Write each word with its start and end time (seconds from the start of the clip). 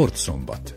Sportszombat. 0.00 0.72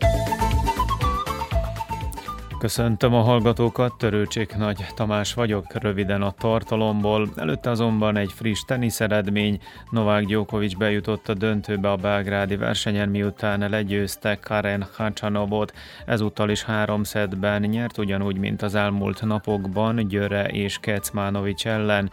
Köszöntöm 2.58 3.14
a 3.14 3.20
hallgatókat, 3.20 3.98
Törőcsik 3.98 4.56
Nagy 4.56 4.86
Tamás 4.94 5.34
vagyok, 5.34 5.74
röviden 5.74 6.22
a 6.22 6.30
tartalomból. 6.30 7.28
Előtte 7.36 7.70
azonban 7.70 8.16
egy 8.16 8.32
friss 8.32 8.60
teniszeredmény. 8.66 9.60
Novák 9.90 10.24
Djokovic 10.24 10.74
bejutott 10.74 11.28
a 11.28 11.34
döntőbe 11.34 11.90
a 11.90 11.96
belgrádi 11.96 12.56
versenyen, 12.56 13.08
miután 13.08 13.70
legyőzte 13.70 14.38
Karen 14.38 14.86
Hachanovot. 14.96 15.72
Ezúttal 16.06 16.50
is 16.50 16.62
három 16.62 17.02
szedben 17.02 17.62
nyert, 17.62 17.98
ugyanúgy, 17.98 18.36
mint 18.36 18.62
az 18.62 18.74
elmúlt 18.74 19.22
napokban 19.22 20.08
Györe 20.08 20.46
és 20.46 20.78
Kecmánovics 20.80 21.66
ellen. 21.66 22.10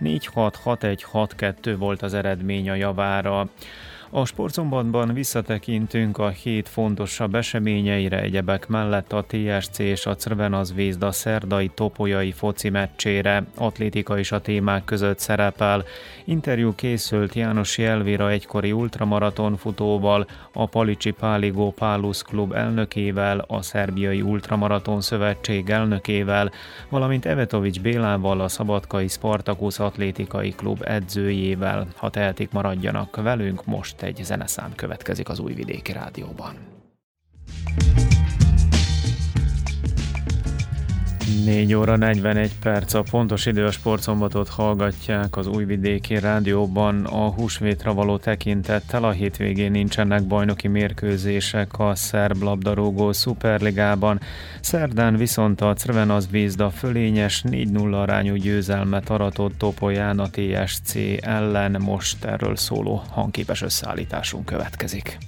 4-6-6-1-6-2 0.00 1.74
volt 1.78 2.02
az 2.02 2.14
eredmény 2.14 2.70
a 2.70 2.74
javára. 2.74 3.48
A 4.12 4.24
sportszombatban 4.24 5.14
visszatekintünk 5.14 6.18
a 6.18 6.28
hét 6.28 6.68
fontosabb 6.68 7.34
eseményeire 7.34 8.20
egyebek 8.20 8.68
mellett 8.68 9.12
a 9.12 9.24
TSC 9.26 9.78
és 9.78 10.06
a 10.06 10.14
Crvena 10.14 10.64
Zvezda 10.64 11.12
szerdai 11.12 11.70
topolyai 11.74 12.32
foci 12.32 12.68
meccsére. 12.68 13.44
Atlétika 13.56 14.18
is 14.18 14.32
a 14.32 14.40
témák 14.40 14.84
között 14.84 15.18
szerepel. 15.18 15.84
Interjú 16.24 16.74
készült 16.74 17.34
János 17.34 17.78
Jelvira 17.78 18.30
egykori 18.30 18.72
ultramaraton 18.72 19.56
futóval, 19.56 20.26
a 20.52 20.66
Palicsi 20.66 21.10
Páligó 21.10 21.70
Pálus 21.72 22.22
klub 22.22 22.52
elnökével, 22.52 23.44
a 23.48 23.62
Szerbiai 23.62 24.22
Ultramaraton 24.22 25.00
Szövetség 25.00 25.70
elnökével, 25.70 26.50
valamint 26.88 27.26
Evetovics 27.26 27.80
Bélával, 27.80 28.40
a 28.40 28.48
Szabadkai 28.48 29.08
Spartakusz 29.08 29.78
Atlétikai 29.78 30.50
Klub 30.50 30.82
edzőjével. 30.84 31.86
Ha 31.96 32.10
tehetik, 32.10 32.50
maradjanak 32.50 33.16
velünk 33.22 33.64
most 33.64 33.98
egy 34.02 34.20
zeneszám 34.24 34.74
következik 34.74 35.28
az 35.28 35.38
Újvidéki 35.38 35.92
Rádióban. 35.92 36.54
4 41.44 41.74
óra 41.74 41.96
41 41.96 42.52
perc 42.60 42.94
a 42.94 43.02
pontos 43.10 43.46
idő 43.46 43.64
a 43.64 43.70
sportszombatot 43.70 44.48
hallgatják 44.48 45.36
az 45.36 45.46
Újvidéki 45.46 46.18
Rádióban. 46.18 47.04
A 47.04 47.30
húsvétra 47.30 47.94
való 47.94 48.16
tekintettel 48.16 49.04
a 49.04 49.10
hétvégén 49.10 49.70
nincsenek 49.70 50.22
bajnoki 50.22 50.68
mérkőzések 50.68 51.78
a 51.78 51.94
szerb 51.94 52.42
labdarúgó 52.42 53.12
szuperligában. 53.12 54.20
Szerdán 54.60 55.16
viszont 55.16 55.60
a 55.60 55.74
Crvenaz 55.74 56.30
Vízda 56.30 56.70
fölényes 56.70 57.44
4-0 57.48 57.92
arányú 57.92 58.34
győzelmet 58.34 59.10
aratott 59.10 59.58
Topolyán 59.58 60.18
a 60.18 60.30
TSC 60.30 60.94
ellen. 61.20 61.76
Most 61.80 62.24
erről 62.24 62.56
szóló 62.56 63.02
hangképes 63.10 63.62
összeállításunk 63.62 64.44
következik. 64.44 65.18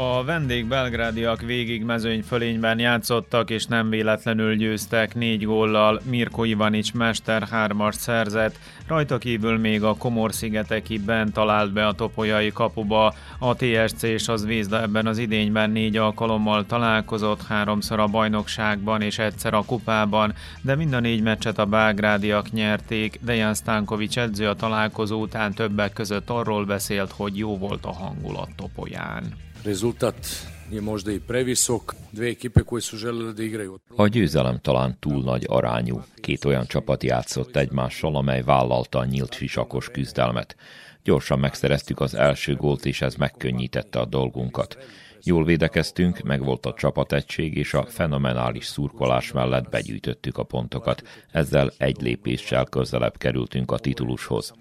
A 0.00 0.24
vendég 0.24 0.66
belgrádiak 0.66 1.40
végig 1.40 1.84
mezőny 1.84 2.22
fölényben 2.22 2.78
játszottak, 2.78 3.50
és 3.50 3.66
nem 3.66 3.90
véletlenül 3.90 4.54
győztek 4.54 5.14
négy 5.14 5.44
góllal. 5.44 6.00
Mirko 6.04 6.44
Ivanics 6.44 6.94
mester 6.94 7.42
hármas 7.42 7.94
szerzett, 7.94 8.58
rajta 8.86 9.18
kívül 9.18 9.58
még 9.58 9.82
a 9.82 9.94
Komor-szigeteki 9.94 10.98
Ben 10.98 11.32
talált 11.32 11.72
be 11.72 11.86
a 11.86 11.92
topolyai 11.92 12.52
kapuba. 12.52 13.14
A 13.38 13.56
TSC 13.56 14.02
és 14.02 14.28
az 14.28 14.46
Vízda 14.46 14.82
ebben 14.82 15.06
az 15.06 15.18
idényben 15.18 15.70
négy 15.70 15.96
alkalommal 15.96 16.66
találkozott, 16.66 17.46
háromszor 17.46 17.98
a 17.98 18.06
bajnokságban 18.06 19.02
és 19.02 19.18
egyszer 19.18 19.54
a 19.54 19.64
kupában, 19.64 20.34
de 20.62 20.74
mind 20.74 20.92
a 20.92 21.00
négy 21.00 21.22
meccset 21.22 21.58
a 21.58 21.66
belgrádiak 21.66 22.50
nyerték. 22.50 23.18
Dejan 23.22 23.54
Stankovics 23.54 24.18
edző 24.18 24.48
a 24.48 24.54
találkozó 24.54 25.20
után 25.20 25.54
többek 25.54 25.92
között 25.92 26.30
arról 26.30 26.64
beszélt, 26.64 27.12
hogy 27.12 27.38
jó 27.38 27.58
volt 27.58 27.84
a 27.84 27.92
hangulat 27.92 28.50
topolyán. 28.56 29.46
Rezultat 29.68 30.46
je 30.70 30.80
možda 30.80 31.12
i 31.12 31.20
previsok. 31.20 31.94
Dve 32.12 32.28
ekipe 32.28 32.62
koje 32.62 32.80
su 32.80 32.96
želele 32.96 33.32
da 33.32 33.42
igraju. 33.42 33.78
A 33.96 34.06
győzelem 34.08 34.58
talán 34.62 34.96
túl 35.00 35.22
nagy 35.22 35.46
arányú. 35.48 36.02
Két 36.20 36.44
olyan 36.44 36.66
csapat 36.66 37.02
játszott 37.02 37.56
egymással, 37.56 38.16
amely 38.16 38.42
vállalta 38.42 38.98
a 38.98 39.04
nyílt 39.04 39.34
sisakos 39.34 39.88
küzdelmet. 39.88 40.56
Gyorsan 41.04 41.38
megszereztük 41.38 42.00
az 42.00 42.14
első 42.14 42.54
gólt, 42.54 42.86
és 42.86 43.00
ez 43.00 43.14
megkönnyítette 43.14 43.98
a 43.98 44.04
dolgunkat. 44.04 44.76
Jól 45.22 45.44
védekeztünk, 45.44 46.20
meg 46.20 46.44
volt 46.44 46.66
a 46.66 46.74
csapategység, 46.74 47.56
és 47.56 47.74
a 47.74 47.86
fenomenális 47.88 48.66
szurkolás 48.66 49.32
mellett 49.32 49.68
begyűjtöttük 49.68 50.38
a 50.38 50.42
pontokat. 50.42 51.02
Ezzel 51.32 51.72
egy 51.78 52.00
lépéssel 52.00 52.64
közelebb 52.64 53.16
kerültünk 53.16 53.70
a 53.70 53.78
titulushoz. 53.78 54.52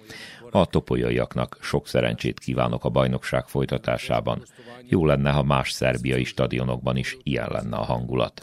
A 0.52 0.66
topolyaiaknak 0.66 1.58
sok 1.62 1.88
szerencsét 1.88 2.40
kívánok 2.40 2.86
a 2.86 2.90
bajnokság 2.90 3.48
folytatásában. 3.48 4.44
Jó 4.84 5.06
lenne, 5.06 5.32
ha 5.32 5.44
más 5.44 5.72
szerbiai 5.72 6.24
stadionokban 6.24 6.98
is 6.98 7.18
ilyen 7.24 7.48
lenne 7.52 7.78
a 7.78 7.84
hangulat. 7.84 8.42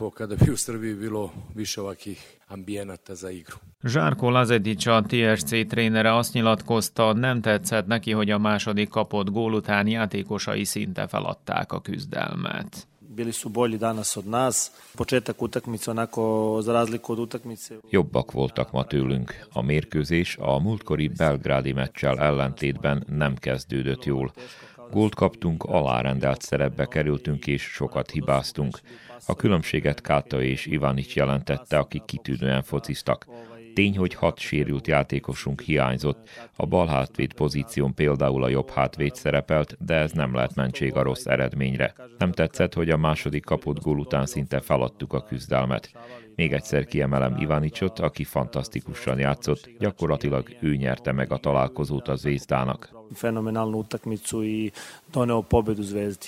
Zsárko 3.83 4.31
Lazetics 4.31 4.87
a 4.87 5.03
TSC 5.03 5.67
trénere 5.67 6.17
azt 6.17 6.33
nyilatkozta, 6.33 7.13
nem 7.13 7.41
tetszett 7.41 7.87
neki, 7.87 8.11
hogy 8.13 8.31
a 8.31 8.39
második 8.39 8.89
kapott 8.89 9.31
gól 9.31 9.53
után 9.53 9.87
játékosai 9.87 10.65
szinte 10.65 11.07
feladták 11.07 11.73
a 11.73 11.81
küzdelmet 11.81 12.87
bili 13.15 13.33
su 13.33 13.49
bolji 13.49 13.79
danas 13.79 14.17
od 14.17 14.27
nas. 14.27 14.71
Početak 14.97 15.43
utakmice 15.43 15.91
onako 15.91 16.59
za 16.63 16.73
razliku 16.73 17.13
od 17.13 17.19
utakmice. 17.19 17.75
Jobbak 17.91 18.33
voltak 18.33 18.73
ma 18.73 18.85
tőlünk. 18.85 19.47
A 19.53 19.63
mérkőzés 19.63 20.37
a 20.41 20.59
múltkori 20.59 21.09
belgrádi 21.09 21.73
meccsel 21.73 22.19
ellentétben 22.19 23.05
nem 23.09 23.35
kezdődött 23.37 24.05
jól. 24.05 24.33
Gólt 24.91 25.15
kaptunk, 25.15 25.63
alárendelt 25.63 26.43
szerepbe 26.43 26.87
kerültünk 26.87 27.47
és 27.47 27.63
sokat 27.63 28.11
hibáztunk. 28.11 28.81
A 29.27 29.35
különbséget 29.35 30.01
Káta 30.01 30.43
és 30.43 30.67
Ivanics 30.67 31.17
jelentette, 31.17 31.79
akik 31.79 32.05
kitűnően 32.05 32.63
fociztak. 32.63 33.27
Tény, 33.75 33.97
hogy 33.97 34.15
hat 34.15 34.39
sérült 34.39 34.87
játékosunk 34.87 35.61
hiányzott, 35.61 36.29
a 36.57 36.67
bal 36.67 36.87
hátvéd 36.87 37.33
pozíción 37.33 37.95
például 37.95 38.43
a 38.43 38.49
jobb 38.49 38.71
hátvéd 38.71 39.15
szerepelt, 39.15 39.77
de 39.81 39.95
ez 39.95 40.13
nem 40.13 40.35
lehet 40.35 40.55
mentség 40.55 40.97
a 40.97 41.03
rossz 41.03 41.27
eredményre. 41.27 41.95
Nem 42.19 42.33
tetszett, 42.33 42.75
hogy 42.75 42.91
a 42.91 42.97
második 42.97 43.45
kapott 43.45 43.83
gól 43.83 43.99
után 43.99 44.27
szinte 44.27 44.61
feladtuk 44.61 45.13
a 45.13 45.23
küzdelmet. 45.23 45.91
Még 46.35 46.53
egyszer 46.53 46.85
kiemelem 46.85 47.37
Ivanicsot, 47.39 47.99
aki 47.99 48.25
fantasztikusan 48.25 49.19
játszott, 49.19 49.71
gyakorlatilag 49.79 50.57
ő 50.61 50.75
nyerte 50.77 51.13
meg 51.13 51.33
a 51.33 51.39
találkozót 51.39 52.09
az 52.09 52.21
Zvezdának. 52.21 52.91
Fenomenálnu 53.13 53.79
utakmicu 53.79 54.41
i 54.41 54.73
doneo 55.11 55.43
pobedu 55.43 55.83
Zvezdi. 55.83 56.27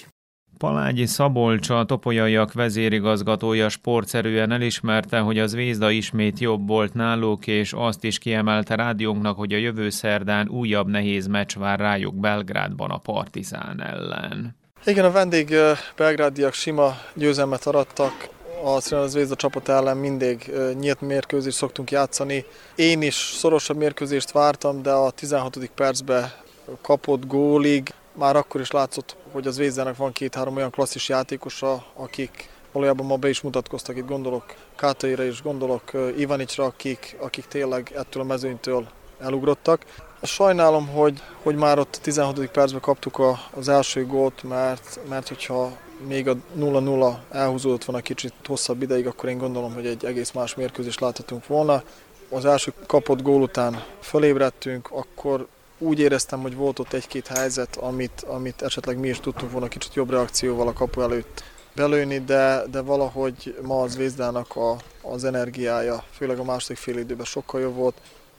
Palágyi 0.58 1.06
Szabolcs, 1.06 1.70
a 1.70 1.84
topolyaiak 1.84 2.52
vezérigazgatója 2.52 3.68
sportszerűen 3.68 4.50
elismerte, 4.50 5.18
hogy 5.18 5.38
az 5.38 5.54
Vézda 5.54 5.90
ismét 5.90 6.38
jobb 6.38 6.68
volt 6.68 6.94
náluk, 6.94 7.46
és 7.46 7.72
azt 7.72 8.04
is 8.04 8.18
kiemelte 8.18 8.74
rádiónknak, 8.74 9.36
hogy 9.36 9.52
a 9.52 9.56
jövő 9.56 9.90
szerdán 9.90 10.48
újabb 10.48 10.88
nehéz 10.88 11.26
meccs 11.26 11.56
vár 11.56 11.78
rájuk 11.78 12.14
Belgrádban 12.14 12.90
a 12.90 12.98
Partizán 12.98 13.82
ellen. 13.82 14.56
Igen, 14.84 15.04
a 15.04 15.10
vendég 15.10 15.54
belgrádiak 15.96 16.52
sima 16.52 16.96
győzelmet 17.14 17.66
arattak, 17.66 18.28
a 18.64 18.80
Szerelmes 18.80 19.12
Vézda 19.14 19.34
csapat 19.34 19.68
ellen 19.68 19.96
mindig 19.96 20.52
nyílt 20.78 21.00
mérkőzést 21.00 21.56
szoktunk 21.56 21.90
játszani. 21.90 22.44
Én 22.74 23.02
is 23.02 23.14
szorosabb 23.14 23.76
mérkőzést 23.76 24.30
vártam, 24.32 24.82
de 24.82 24.90
a 24.90 25.10
16. 25.10 25.70
percben 25.74 26.32
kapott 26.80 27.26
gólig 27.26 27.94
már 28.16 28.36
akkor 28.36 28.60
is 28.60 28.70
látszott, 28.70 29.16
hogy 29.32 29.46
az 29.46 29.56
Vézdának 29.56 29.96
van 29.96 30.12
két-három 30.12 30.56
olyan 30.56 30.70
klasszis 30.70 31.08
játékosa, 31.08 31.84
akik 31.94 32.48
valójában 32.72 33.06
ma 33.06 33.16
be 33.16 33.28
is 33.28 33.40
mutatkoztak, 33.40 33.96
itt 33.96 34.06
gondolok 34.06 34.44
Kátaira 34.76 35.24
is, 35.24 35.42
gondolok 35.42 35.92
Ivanicsra, 36.16 36.64
akik, 36.64 37.16
akik 37.20 37.44
tényleg 37.46 37.92
ettől 37.94 38.22
a 38.22 38.26
mezőnytől 38.26 38.88
elugrottak. 39.20 39.84
Sajnálom, 40.22 40.88
hogy, 40.88 41.22
hogy 41.42 41.56
már 41.56 41.78
ott 41.78 41.96
a 41.98 42.02
16. 42.02 42.46
percben 42.50 42.80
kaptuk 42.80 43.18
a, 43.18 43.38
az 43.54 43.68
első 43.68 44.06
gólt, 44.06 44.42
mert, 44.42 45.00
mert 45.08 45.28
hogyha 45.28 45.72
még 46.06 46.28
a 46.28 46.36
0-0 46.58 47.16
elhúzódott 47.30 47.84
volna 47.84 48.02
kicsit 48.02 48.32
hosszabb 48.44 48.82
ideig, 48.82 49.06
akkor 49.06 49.28
én 49.28 49.38
gondolom, 49.38 49.74
hogy 49.74 49.86
egy 49.86 50.04
egész 50.04 50.30
más 50.30 50.54
mérkőzést 50.54 51.00
láthatunk 51.00 51.46
volna. 51.46 51.82
Az 52.30 52.44
első 52.44 52.72
kapott 52.86 53.22
gól 53.22 53.42
után 53.42 53.84
fölébredtünk, 54.00 54.88
akkor 54.90 55.46
úgy 55.78 55.98
éreztem, 55.98 56.40
hogy 56.40 56.54
volt 56.54 56.78
ott 56.78 56.92
egy-két 56.92 57.26
helyzet, 57.26 57.76
amit, 57.76 58.24
amit 58.28 58.62
esetleg 58.62 58.98
mi 58.98 59.08
is 59.08 59.20
tudtunk 59.20 59.52
volna 59.52 59.68
kicsit 59.68 59.94
jobb 59.94 60.10
reakcióval 60.10 60.68
a 60.68 60.72
kapu 60.72 61.00
előtt 61.00 61.42
belőni, 61.74 62.18
de, 62.18 62.62
de 62.70 62.80
valahogy 62.80 63.58
ma 63.62 63.80
az 63.80 63.96
Vézdának 63.96 64.56
a, 64.56 64.76
az 65.02 65.24
energiája, 65.24 66.04
főleg 66.10 66.38
a 66.38 66.44
második 66.44 66.76
fél 66.76 66.98
időben 66.98 67.24
sokkal 67.24 67.60
jobb 67.60 67.74
volt. 67.74 67.94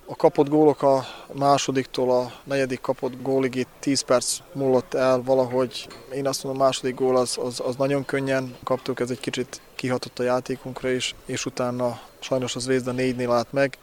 A 0.09 0.15
kapott 0.15 0.49
gólok 0.49 0.81
a 0.81 1.05
másodiktól 1.33 2.11
a 2.11 2.31
negyedik 2.43 2.81
kapott 2.81 3.21
gólig 3.21 3.55
itt 3.55 3.67
10 3.79 4.01
perc 4.01 4.37
múlott 4.53 4.93
el 4.93 5.21
valahogy. 5.21 5.87
Én 6.13 6.27
azt 6.27 6.43
mondom, 6.43 6.61
a 6.61 6.65
második 6.65 6.95
gól 6.95 7.17
az, 7.17 7.37
az, 7.43 7.61
az 7.65 7.75
nagyon 7.75 8.05
könnyen 8.05 8.55
kaptuk, 8.63 8.99
ez 8.99 9.09
egy 9.09 9.19
kicsit 9.19 9.61
kihatott 9.75 10.19
a 10.19 10.23
játékunkra 10.23 10.89
is, 10.89 11.15
és 11.25 11.45
utána 11.45 11.99
sajnos 12.19 12.55
az 12.55 12.65
Vézda 12.65 12.91
négynél 12.91 13.31
állt 13.31 13.51
meg. 13.51 13.77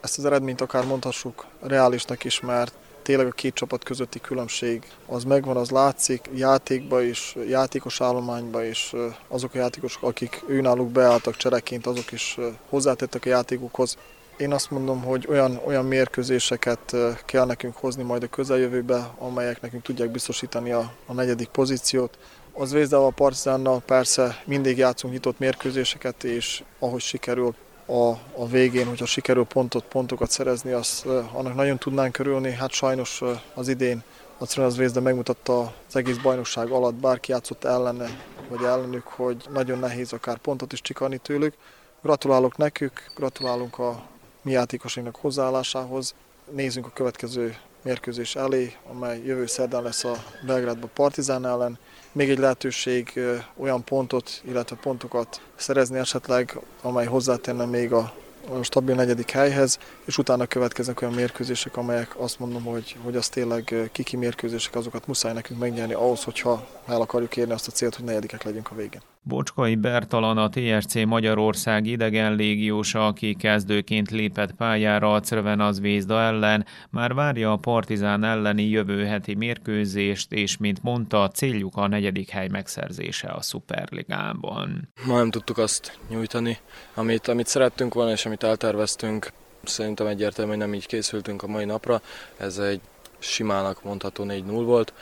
Ezt 0.00 0.18
az 0.18 0.24
eredményt 0.24 0.60
akár 0.60 0.84
mondhassuk 0.84 1.46
reálisnak 1.60 2.24
is, 2.24 2.40
mert 2.40 2.74
tényleg 3.02 3.26
a 3.26 3.30
két 3.30 3.54
csapat 3.54 3.84
közötti 3.84 4.20
különbség 4.20 4.82
az 5.06 5.24
megvan, 5.24 5.56
az 5.56 5.70
látszik 5.70 6.30
játékba 6.34 7.02
is, 7.02 7.36
játékos 7.48 8.00
állományba 8.00 8.64
is, 8.64 8.92
azok 9.28 9.54
a 9.54 9.58
játékosok, 9.58 10.02
akik 10.02 10.42
őnáluk 10.48 10.90
beálltak 10.90 11.36
csereként, 11.36 11.86
azok 11.86 12.12
is 12.12 12.38
hozzátettek 12.68 13.24
a 13.24 13.28
játékukhoz. 13.28 13.96
Én 14.36 14.52
azt 14.52 14.70
mondom, 14.70 15.02
hogy 15.02 15.26
olyan, 15.28 15.60
olyan 15.66 15.84
mérkőzéseket 15.84 16.96
kell 17.24 17.44
nekünk 17.44 17.76
hozni 17.76 18.02
majd 18.02 18.22
a 18.22 18.26
közeljövőbe, 18.26 19.10
amelyek 19.18 19.60
nekünk 19.60 19.82
tudják 19.82 20.10
biztosítani 20.10 20.72
a, 20.72 20.92
a 21.06 21.12
negyedik 21.12 21.48
pozíciót. 21.48 22.18
Az 22.52 22.72
Vézdával, 22.72 23.06
a 23.06 23.10
Partizánnal 23.10 23.80
persze 23.80 24.42
mindig 24.46 24.78
játszunk 24.78 25.12
nyitott 25.12 25.38
mérkőzéseket, 25.38 26.24
és 26.24 26.62
ahogy 26.78 27.00
sikerül 27.00 27.54
a, 27.90 28.08
a 28.36 28.46
végén, 28.46 28.86
hogyha 28.86 29.06
sikerül 29.06 29.44
pontot, 29.44 29.84
pontokat 29.84 30.30
szerezni, 30.30 30.72
az, 30.72 31.04
annak 31.32 31.54
nagyon 31.54 31.78
tudnánk 31.78 32.12
körülni. 32.12 32.52
Hát 32.52 32.70
sajnos 32.70 33.22
az 33.54 33.68
idén 33.68 34.02
a 34.38 34.60
az 34.60 34.76
Vézda 34.76 35.00
megmutatta 35.00 35.60
az 35.88 35.96
egész 35.96 36.16
bajnokság 36.16 36.70
alatt, 36.70 36.94
bárki 36.94 37.30
játszott 37.30 37.64
ellene, 37.64 38.08
vagy 38.48 38.62
ellenük, 38.62 39.06
hogy 39.06 39.44
nagyon 39.52 39.78
nehéz 39.78 40.12
akár 40.12 40.38
pontot 40.38 40.72
is 40.72 40.80
csikarni 40.80 41.18
tőlük. 41.18 41.54
Gratulálok 42.02 42.56
nekük, 42.56 43.10
gratulálunk 43.14 43.78
a 43.78 44.02
mi 44.42 44.50
játékosainknak 44.50 45.20
hozzáállásához. 45.20 46.14
Nézzünk 46.50 46.86
a 46.86 46.90
következő 46.94 47.56
mérkőzés 47.82 48.36
elé, 48.36 48.76
amely 48.90 49.22
jövő 49.24 49.46
szerdán 49.46 49.82
lesz 49.82 50.04
a 50.04 50.24
Belgrádban 50.46 50.90
Partizán 50.94 51.46
ellen. 51.46 51.78
Még 52.12 52.30
egy 52.30 52.38
lehetőség 52.38 53.20
olyan 53.56 53.84
pontot, 53.84 54.42
illetve 54.44 54.76
pontokat 54.76 55.40
szerezni 55.56 55.98
esetleg, 55.98 56.58
amely 56.82 57.06
hozzátenne 57.06 57.64
még 57.64 57.92
a 57.92 58.12
a 58.48 58.62
stabil 58.62 58.94
negyedik 58.94 59.30
helyhez, 59.30 59.78
és 60.04 60.18
utána 60.18 60.46
következnek 60.46 61.02
olyan 61.02 61.14
mérkőzések, 61.14 61.76
amelyek 61.76 62.20
azt 62.20 62.38
mondom, 62.38 62.64
hogy, 62.64 62.96
hogy 63.02 63.16
az 63.16 63.28
tényleg 63.28 63.90
kiki 63.92 64.16
mérkőzések, 64.16 64.74
azokat 64.74 65.06
muszáj 65.06 65.32
nekünk 65.32 65.60
megnyerni 65.60 65.92
ahhoz, 65.92 66.24
hogyha 66.24 66.66
el 66.86 67.00
akarjuk 67.00 67.36
érni 67.36 67.52
azt 67.52 67.66
a 67.66 67.70
célt, 67.70 67.94
hogy 67.94 68.04
negyedikek 68.04 68.42
legyünk 68.42 68.70
a 68.70 68.74
végén. 68.74 69.02
Bocskai 69.22 69.74
Bertalan 69.74 70.38
a 70.38 70.48
TSC 70.48 70.94
Magyarország 70.94 71.86
idegen 71.86 72.34
légiósa, 72.34 73.06
aki 73.06 73.34
kezdőként 73.34 74.10
lépett 74.10 74.52
pályára 74.52 75.12
a 75.12 75.20
az 75.58 75.80
Vézda 75.80 76.20
ellen, 76.20 76.66
már 76.90 77.14
várja 77.14 77.52
a 77.52 77.56
Partizán 77.56 78.24
elleni 78.24 78.68
jövő 78.68 79.04
heti 79.04 79.34
mérkőzést, 79.34 80.32
és 80.32 80.56
mint 80.56 80.82
mondta, 80.82 81.28
céljuk 81.28 81.76
a 81.76 81.86
negyedik 81.86 82.28
hely 82.28 82.48
megszerzése 82.48 83.28
a 83.28 83.42
Superligában. 83.42 84.92
Ma 85.06 85.16
nem 85.16 85.30
tudtuk 85.30 85.58
azt 85.58 85.98
nyújtani, 86.08 86.58
amit, 86.94 87.28
amit 87.28 87.46
szerettünk 87.46 87.94
volna, 87.94 88.10
és 88.10 88.26
amit 88.26 88.42
elterveztünk. 88.42 89.32
Szerintem 89.62 90.06
egyértelmű, 90.06 90.50
hogy 90.50 90.60
nem 90.60 90.74
így 90.74 90.86
készültünk 90.86 91.42
a 91.42 91.46
mai 91.46 91.64
napra. 91.64 92.00
Ez 92.36 92.58
egy 92.58 92.80
simának 93.20 93.82
mondható 93.82 94.24
4-0 94.28 94.42
volt. 94.46 94.92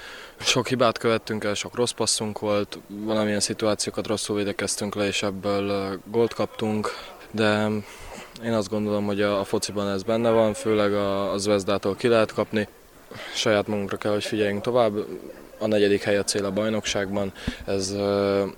Sok 0.41 0.67
hibát 0.67 0.99
követtünk 0.99 1.44
el, 1.44 1.55
sok 1.55 1.75
rossz 1.75 1.91
passzunk 1.91 2.38
volt, 2.38 2.79
valamilyen 2.87 3.41
szituációkat 3.41 4.06
rosszul 4.06 4.37
védekeztünk 4.37 4.94
le, 4.94 5.06
és 5.06 5.23
ebből 5.23 5.99
gólt 6.11 6.35
kaptunk, 6.35 6.91
de 7.31 7.69
én 8.44 8.53
azt 8.53 8.69
gondolom, 8.69 9.05
hogy 9.05 9.23
a, 9.23 9.44
fociban 9.44 9.88
ez 9.88 10.03
benne 10.03 10.31
van, 10.31 10.55
főleg 10.55 10.93
a, 10.93 11.32
a 11.32 11.38
Zvezdától 11.38 11.97
ki 11.97 12.09
lehet 12.09 12.32
kapni. 12.32 12.69
Saját 13.35 13.67
magunkra 13.67 13.97
kell, 13.97 14.12
hogy 14.12 14.25
figyeljünk 14.25 14.62
tovább. 14.62 14.93
A 15.59 15.67
negyedik 15.67 16.03
hely 16.03 16.17
a 16.17 16.25
cél 16.25 16.44
a 16.44 16.50
bajnokságban, 16.50 17.32
ez 17.67 17.94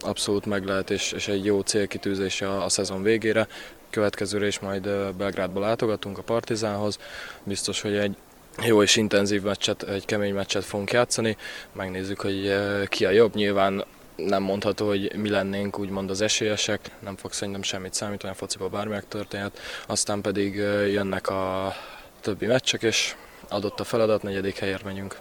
abszolút 0.00 0.46
meg 0.46 0.64
lehet, 0.64 0.90
és, 0.90 1.12
és 1.12 1.28
egy 1.28 1.44
jó 1.44 1.60
célkitűzés 1.60 2.42
a, 2.42 2.64
a 2.64 2.68
szezon 2.68 3.02
végére. 3.02 3.48
Következőre 3.90 4.46
is 4.46 4.58
majd 4.58 4.88
Belgrádba 5.16 5.60
látogatunk 5.60 6.18
a 6.18 6.22
Partizánhoz. 6.22 6.98
Biztos, 7.44 7.80
hogy 7.80 7.94
egy 7.94 8.16
jó 8.64 8.82
és 8.82 8.96
intenzív 8.96 9.42
meccset, 9.42 9.82
egy 9.82 10.04
kemény 10.04 10.34
meccset 10.34 10.64
fogunk 10.64 10.92
játszani. 10.92 11.36
Megnézzük, 11.72 12.20
hogy 12.20 12.46
eh, 12.46 12.86
ki 12.86 13.04
a 13.04 13.10
jobb. 13.10 13.34
Nyilván 13.34 13.84
nem 14.16 14.42
mondható, 14.42 14.86
hogy 14.86 15.16
mi 15.16 15.28
lennénk 15.28 15.78
úgymond 15.78 16.10
az 16.10 16.20
esélyesek, 16.20 16.90
nem 16.98 17.16
fog 17.16 17.32
szerintem 17.32 17.62
semmit 17.62 17.94
számítani 17.94 18.32
a 18.32 18.36
fociban 18.36 18.70
bármi 18.70 18.92
megtörténhet, 18.92 19.58
aztán 19.86 20.20
pedig 20.20 20.58
eh, 20.58 20.92
jönnek 20.92 21.28
a 21.28 21.74
többi 22.20 22.46
meccsek, 22.46 22.82
és 22.82 23.14
adott 23.48 23.80
a 23.80 23.84
feladat, 23.84 24.22
negyedik 24.22 24.58
helyért 24.58 24.84
megyünk. 24.84 25.16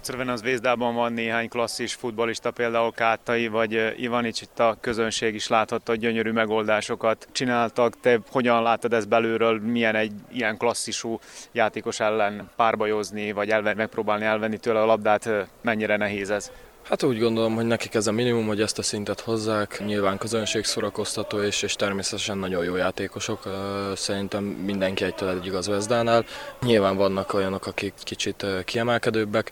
A 0.00 0.02
Crvenaz 0.02 0.42
Vézdában 0.42 0.94
van 0.94 1.12
néhány 1.12 1.48
klasszis 1.48 1.94
futbolista, 1.94 2.50
például 2.50 2.92
Kátai 2.92 3.48
vagy 3.48 3.94
Ivanics, 3.96 4.40
itt 4.40 4.58
a 4.58 4.76
közönség 4.80 5.34
is 5.34 5.48
láthatta, 5.48 5.90
hogy 5.90 6.00
gyönyörű 6.00 6.30
megoldásokat 6.30 7.28
csináltak. 7.32 8.00
Te 8.00 8.18
hogyan 8.30 8.62
látod 8.62 8.92
ezt 8.92 9.08
belülről, 9.08 9.60
milyen 9.60 9.94
egy 9.94 10.12
ilyen 10.32 10.56
klasszisú 10.56 11.18
játékos 11.52 12.00
ellen 12.00 12.50
párbajozni, 12.56 13.32
vagy 13.32 13.50
elven, 13.50 13.76
megpróbálni 13.76 14.24
elvenni 14.24 14.58
tőle 14.58 14.80
a 14.80 14.86
labdát, 14.86 15.28
mennyire 15.62 15.96
nehéz 15.96 16.30
ez? 16.30 16.50
Hát 16.88 17.02
úgy 17.02 17.18
gondolom, 17.18 17.54
hogy 17.54 17.66
nekik 17.66 17.94
ez 17.94 18.06
a 18.06 18.12
minimum, 18.12 18.46
hogy 18.46 18.60
ezt 18.60 18.78
a 18.78 18.82
szintet 18.82 19.20
hozzák. 19.20 19.82
Nyilván 19.86 20.18
közönség 20.18 20.64
szórakoztató 20.64 21.42
és, 21.42 21.62
és 21.62 21.74
természetesen 21.74 22.38
nagyon 22.38 22.64
jó 22.64 22.76
játékosok. 22.76 23.42
Szerintem 23.94 24.44
mindenki 24.44 25.04
egytől 25.04 25.28
egy 25.28 25.46
igaz 25.46 25.66
Vezdánál. 25.68 26.24
Nyilván 26.60 26.96
vannak 26.96 27.34
olyanok, 27.34 27.66
akik 27.66 27.94
kicsit 28.02 28.46
kiemelkedőbbek 28.64 29.50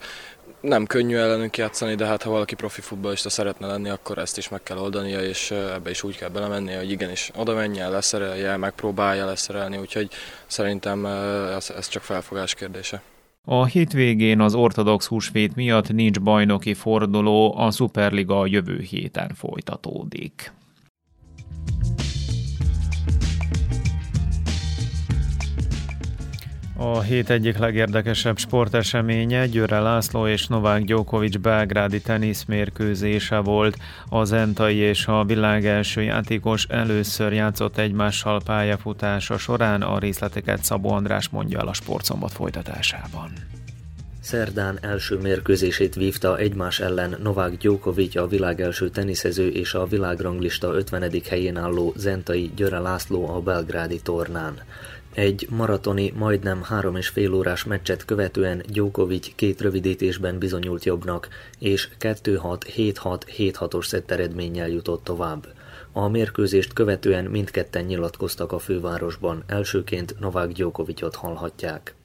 nem 0.61 0.85
könnyű 0.85 1.15
ellenünk 1.15 1.57
játszani, 1.57 1.95
de 1.95 2.05
hát 2.05 2.23
ha 2.23 2.29
valaki 2.29 2.55
profi 2.55 2.81
futballista 2.81 3.29
szeretne 3.29 3.67
lenni, 3.67 3.89
akkor 3.89 4.17
ezt 4.17 4.37
is 4.37 4.49
meg 4.49 4.63
kell 4.63 4.77
oldania, 4.77 5.21
és 5.21 5.51
ebbe 5.51 5.89
is 5.89 6.03
úgy 6.03 6.17
kell 6.17 6.29
belemenni, 6.29 6.73
hogy 6.73 6.91
igenis 6.91 7.31
oda 7.35 7.53
menjen, 7.53 7.91
leszerelje, 7.91 8.57
megpróbálja 8.57 9.25
leszerelni, 9.25 9.77
úgyhogy 9.77 10.09
szerintem 10.47 11.05
ez, 11.05 11.69
ez 11.77 11.87
csak 11.87 12.01
felfogás 12.01 12.53
kérdése. 12.53 13.01
A 13.45 13.65
hétvégén 13.65 14.39
az 14.39 14.53
ortodox 14.53 15.07
húsvét 15.07 15.55
miatt 15.55 15.89
nincs 15.91 16.19
bajnoki 16.19 16.73
forduló, 16.73 17.57
a 17.57 17.71
Superliga 17.71 18.45
jövő 18.45 18.79
héten 18.79 19.31
folytatódik. 19.35 20.51
A 26.81 27.01
hét 27.01 27.29
egyik 27.29 27.57
legérdekesebb 27.57 28.37
sporteseménye 28.37 29.47
Győre 29.47 29.79
László 29.79 30.27
és 30.27 30.47
Novák 30.47 30.83
Djokovic 30.83 31.35
belgrádi 31.35 32.01
teniszmérkőzése 32.01 33.37
volt. 33.37 33.77
A 34.09 34.23
zentai 34.23 34.75
és 34.75 35.07
a 35.07 35.23
világ 35.23 35.65
első 35.65 36.01
játékos 36.01 36.65
először 36.69 37.33
játszott 37.33 37.77
egymással 37.77 38.41
pályafutása 38.45 39.37
során, 39.37 39.81
a 39.81 39.99
részleteket 39.99 40.63
Szabó 40.63 40.91
András 40.91 41.29
mondja 41.29 41.59
el 41.59 41.67
a 41.67 41.73
sportszombat 41.73 42.31
folytatásában. 42.31 43.31
Szerdán 44.21 44.77
első 44.81 45.17
mérkőzését 45.17 45.95
vívta 45.95 46.37
egymás 46.37 46.79
ellen 46.79 47.15
Novák 47.23 47.57
Djokovic 47.57 48.15
a 48.15 48.27
világ 48.27 48.61
első 48.61 48.89
teniszező 48.89 49.47
és 49.47 49.73
a 49.73 49.85
világranglista 49.85 50.73
50. 50.73 51.11
helyén 51.29 51.57
álló 51.57 51.93
Zentai 51.95 52.51
Győre 52.55 52.79
László 52.79 53.35
a 53.35 53.39
belgrádi 53.39 53.99
tornán. 54.01 54.53
Egy 55.19 55.47
maratoni, 55.49 56.13
majdnem 56.17 56.63
három 56.63 56.95
és 56.95 57.07
fél 57.07 57.33
órás 57.33 57.63
meccset 57.63 58.05
követően 58.05 58.63
Djokovic 58.67 59.35
két 59.35 59.61
rövidítésben 59.61 60.37
bizonyult 60.37 60.85
jobbnak, 60.85 61.27
és 61.59 61.89
2-6-7-6-7-6-os 61.99 63.85
szett 63.85 64.11
eredménnyel 64.11 64.69
jutott 64.69 65.03
tovább. 65.03 65.47
A 65.91 66.07
mérkőzést 66.07 66.73
követően 66.73 67.25
mindketten 67.25 67.85
nyilatkoztak 67.85 68.51
a 68.51 68.59
fővárosban, 68.59 69.43
elsőként 69.47 70.19
Novák 70.19 70.51
Djokovicot 70.51 71.15
hallhatják. 71.15 71.95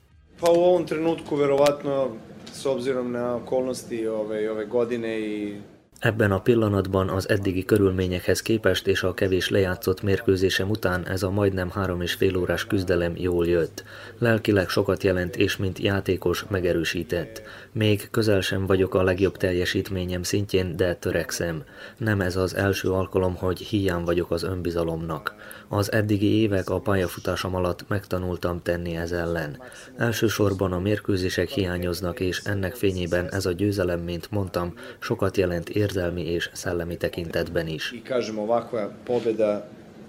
Pa 0.40 0.50
u 0.50 0.60
ovom 0.60 0.84
trenutku 0.84 1.36
verovatno 1.36 2.16
s 2.60 2.64
obzirom 2.64 3.10
na 3.10 3.34
okolnosti 3.34 4.06
ove, 4.06 4.50
ove 4.50 4.64
godine 4.64 5.18
i 5.18 5.60
Ebben 5.98 6.32
a 6.32 6.40
pillanatban 6.40 7.08
az 7.08 7.28
eddigi 7.28 7.64
körülményekhez 7.64 8.42
képest 8.42 8.86
és 8.86 9.02
a 9.02 9.14
kevés 9.14 9.48
lejátszott 9.48 10.02
mérkőzésem 10.02 10.70
után 10.70 11.08
ez 11.08 11.22
a 11.22 11.30
majdnem 11.30 11.70
három 11.70 12.00
és 12.00 12.12
fél 12.12 12.36
órás 12.36 12.66
küzdelem 12.66 13.12
jól 13.16 13.46
jött. 13.46 13.84
Lelkileg 14.18 14.68
sokat 14.68 15.02
jelent 15.02 15.36
és 15.36 15.56
mint 15.56 15.78
játékos 15.78 16.44
megerősített. 16.48 17.42
Még 17.72 18.08
közel 18.10 18.40
sem 18.40 18.66
vagyok 18.66 18.94
a 18.94 19.02
legjobb 19.02 19.36
teljesítményem 19.36 20.22
szintjén, 20.22 20.76
de 20.76 20.94
törekszem. 20.94 21.62
Nem 21.96 22.20
ez 22.20 22.36
az 22.36 22.54
első 22.54 22.90
alkalom, 22.90 23.34
hogy 23.34 23.58
hiány 23.58 24.04
vagyok 24.04 24.30
az 24.30 24.42
önbizalomnak. 24.42 25.34
Az 25.68 25.92
eddigi 25.92 26.40
évek 26.40 26.70
a 26.70 26.80
pályafutásom 26.80 27.54
alatt 27.54 27.88
megtanultam 27.88 28.62
tenni 28.62 28.96
ez 28.96 29.12
ellen. 29.12 29.62
Elsősorban 29.96 30.72
a 30.72 30.78
mérkőzések 30.78 31.48
hiányoznak, 31.48 32.20
és 32.20 32.40
ennek 32.44 32.74
fényében 32.74 33.32
ez 33.32 33.46
a 33.46 33.52
győzelem, 33.52 34.00
mint 34.00 34.30
mondtam, 34.30 34.74
sokat 34.98 35.36
jelent 35.36 35.68
érzelmi 35.84 36.24
és 36.36 36.50
szellemi 36.52 36.96
tekintetben 36.96 37.66
is. 37.66 37.92
I 37.92 38.02
kažem, 38.02 38.38
ovakva 38.38 38.90
pobjeda 39.04 39.66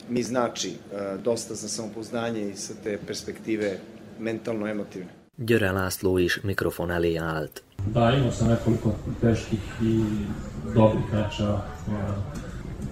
mi 0.09 0.21
znači 0.21 0.69
e, 0.69 1.17
dosta 1.23 1.53
za 1.53 1.67
samopouzdanje 1.67 2.49
i 2.49 2.55
sa 2.55 2.73
te 2.83 2.97
perspektive 3.07 3.79
mentalno-emotivne. 4.19 5.09
Györe 5.37 5.71
László 5.71 6.17
is 6.17 6.39
mikrofon 6.43 6.91
elé 6.91 7.15
állt. 7.15 7.63
Da, 7.93 8.13
imao 8.13 8.31
sam 8.31 8.47
nekoliko 8.47 8.95
teških 9.21 9.63
i 9.83 10.03
dobrih 10.73 11.13
meča 11.13 11.65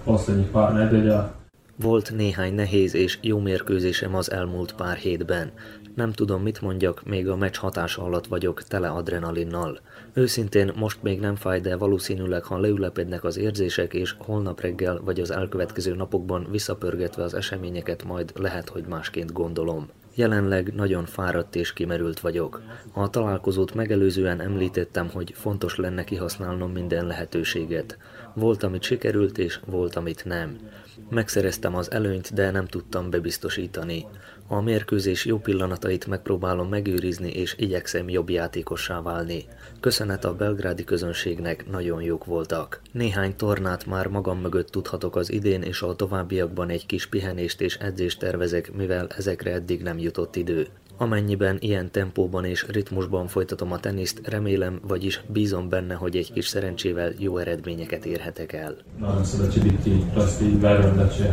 poslednjih 0.04 0.48
par 0.52 0.74
nedelja. 0.74 1.34
Volt 1.76 2.10
néhány 2.10 2.54
nehéz 2.54 2.94
és 2.94 3.18
jó 3.20 3.38
mérkőzésem 3.38 4.14
az 4.14 4.30
elmúlt 4.30 4.74
pár 4.74 4.96
hétben. 4.96 5.52
Nem 5.94 6.12
tudom, 6.12 6.42
mit 6.42 6.60
mondjak, 6.60 7.04
még 7.04 7.28
a 7.28 7.36
meccs 7.36 7.56
hatása 7.56 8.02
alatt 8.02 8.26
vagyok, 8.26 8.62
tele 8.62 8.88
adrenalinnal. 8.88 9.80
Őszintén 10.12 10.72
most 10.76 11.02
még 11.02 11.20
nem 11.20 11.36
fáj, 11.36 11.60
de 11.60 11.76
valószínűleg, 11.76 12.44
ha 12.44 12.58
leülepednek 12.58 13.24
az 13.24 13.36
érzések, 13.36 13.94
és 13.94 14.14
holnap 14.18 14.60
reggel 14.60 15.00
vagy 15.04 15.20
az 15.20 15.30
elkövetkező 15.30 15.94
napokban 15.94 16.46
visszapörgetve 16.50 17.22
az 17.22 17.34
eseményeket, 17.34 18.04
majd 18.04 18.32
lehet, 18.36 18.68
hogy 18.68 18.84
másként 18.84 19.32
gondolom. 19.32 19.88
Jelenleg 20.14 20.74
nagyon 20.74 21.04
fáradt 21.04 21.56
és 21.56 21.72
kimerült 21.72 22.20
vagyok. 22.20 22.62
A 22.92 23.10
találkozót 23.10 23.74
megelőzően 23.74 24.40
említettem, 24.40 25.08
hogy 25.08 25.32
fontos 25.34 25.76
lenne 25.76 26.04
kihasználnom 26.04 26.72
minden 26.72 27.06
lehetőséget. 27.06 27.98
Volt, 28.34 28.62
amit 28.62 28.82
sikerült, 28.82 29.38
és 29.38 29.60
volt, 29.66 29.96
amit 29.96 30.24
nem. 30.24 30.58
Megszereztem 31.10 31.74
az 31.76 31.90
előnyt, 31.90 32.34
de 32.34 32.50
nem 32.50 32.66
tudtam 32.66 33.10
bebiztosítani. 33.10 34.06
A 34.48 34.60
mérkőzés 34.60 35.24
jó 35.24 35.38
pillanatait 35.38 36.06
megpróbálom 36.06 36.68
megőrizni, 36.68 37.30
és 37.30 37.54
igyekszem 37.58 38.08
jobb 38.08 38.30
játékossá 38.30 39.02
válni. 39.02 39.44
Köszönet 39.80 40.24
a 40.24 40.34
belgrádi 40.34 40.84
közönségnek, 40.84 41.70
nagyon 41.70 42.02
jók 42.02 42.24
voltak. 42.24 42.80
Néhány 42.92 43.36
tornát 43.36 43.86
már 43.86 44.06
magam 44.06 44.40
mögött 44.40 44.70
tudhatok 44.70 45.16
az 45.16 45.32
idén, 45.32 45.62
és 45.62 45.82
a 45.82 45.96
továbbiakban 45.96 46.68
egy 46.70 46.86
kis 46.86 47.06
pihenést 47.06 47.60
és 47.60 47.76
edzést 47.76 48.18
tervezek, 48.18 48.72
mivel 48.72 49.06
ezekre 49.16 49.52
eddig 49.52 49.82
nem 49.82 49.98
jutott 49.98 50.36
idő. 50.36 50.68
Amennyiben 50.96 51.56
ilyen 51.60 51.90
tempóban 51.90 52.44
és 52.44 52.66
ritmusban 52.68 53.26
folytatom 53.26 53.72
a 53.72 53.78
teniszt, 53.78 54.20
remélem, 54.24 54.80
vagyis 54.82 55.22
bízom 55.26 55.68
benne, 55.68 55.94
hogy 55.94 56.16
egy 56.16 56.32
kis 56.32 56.46
szerencsével 56.46 57.12
jó 57.18 57.38
eredményeket 57.38 58.04
érhetek 58.06 58.52
el. 58.52 58.76
Nadam 58.98 59.24
se 59.24 59.36
da 59.36 59.48
će 59.48 59.60
biti 59.60 60.04
prosti 60.12 60.44
i 60.44 60.56
verujem 60.60 60.96
da 60.96 61.08
će 61.08 61.30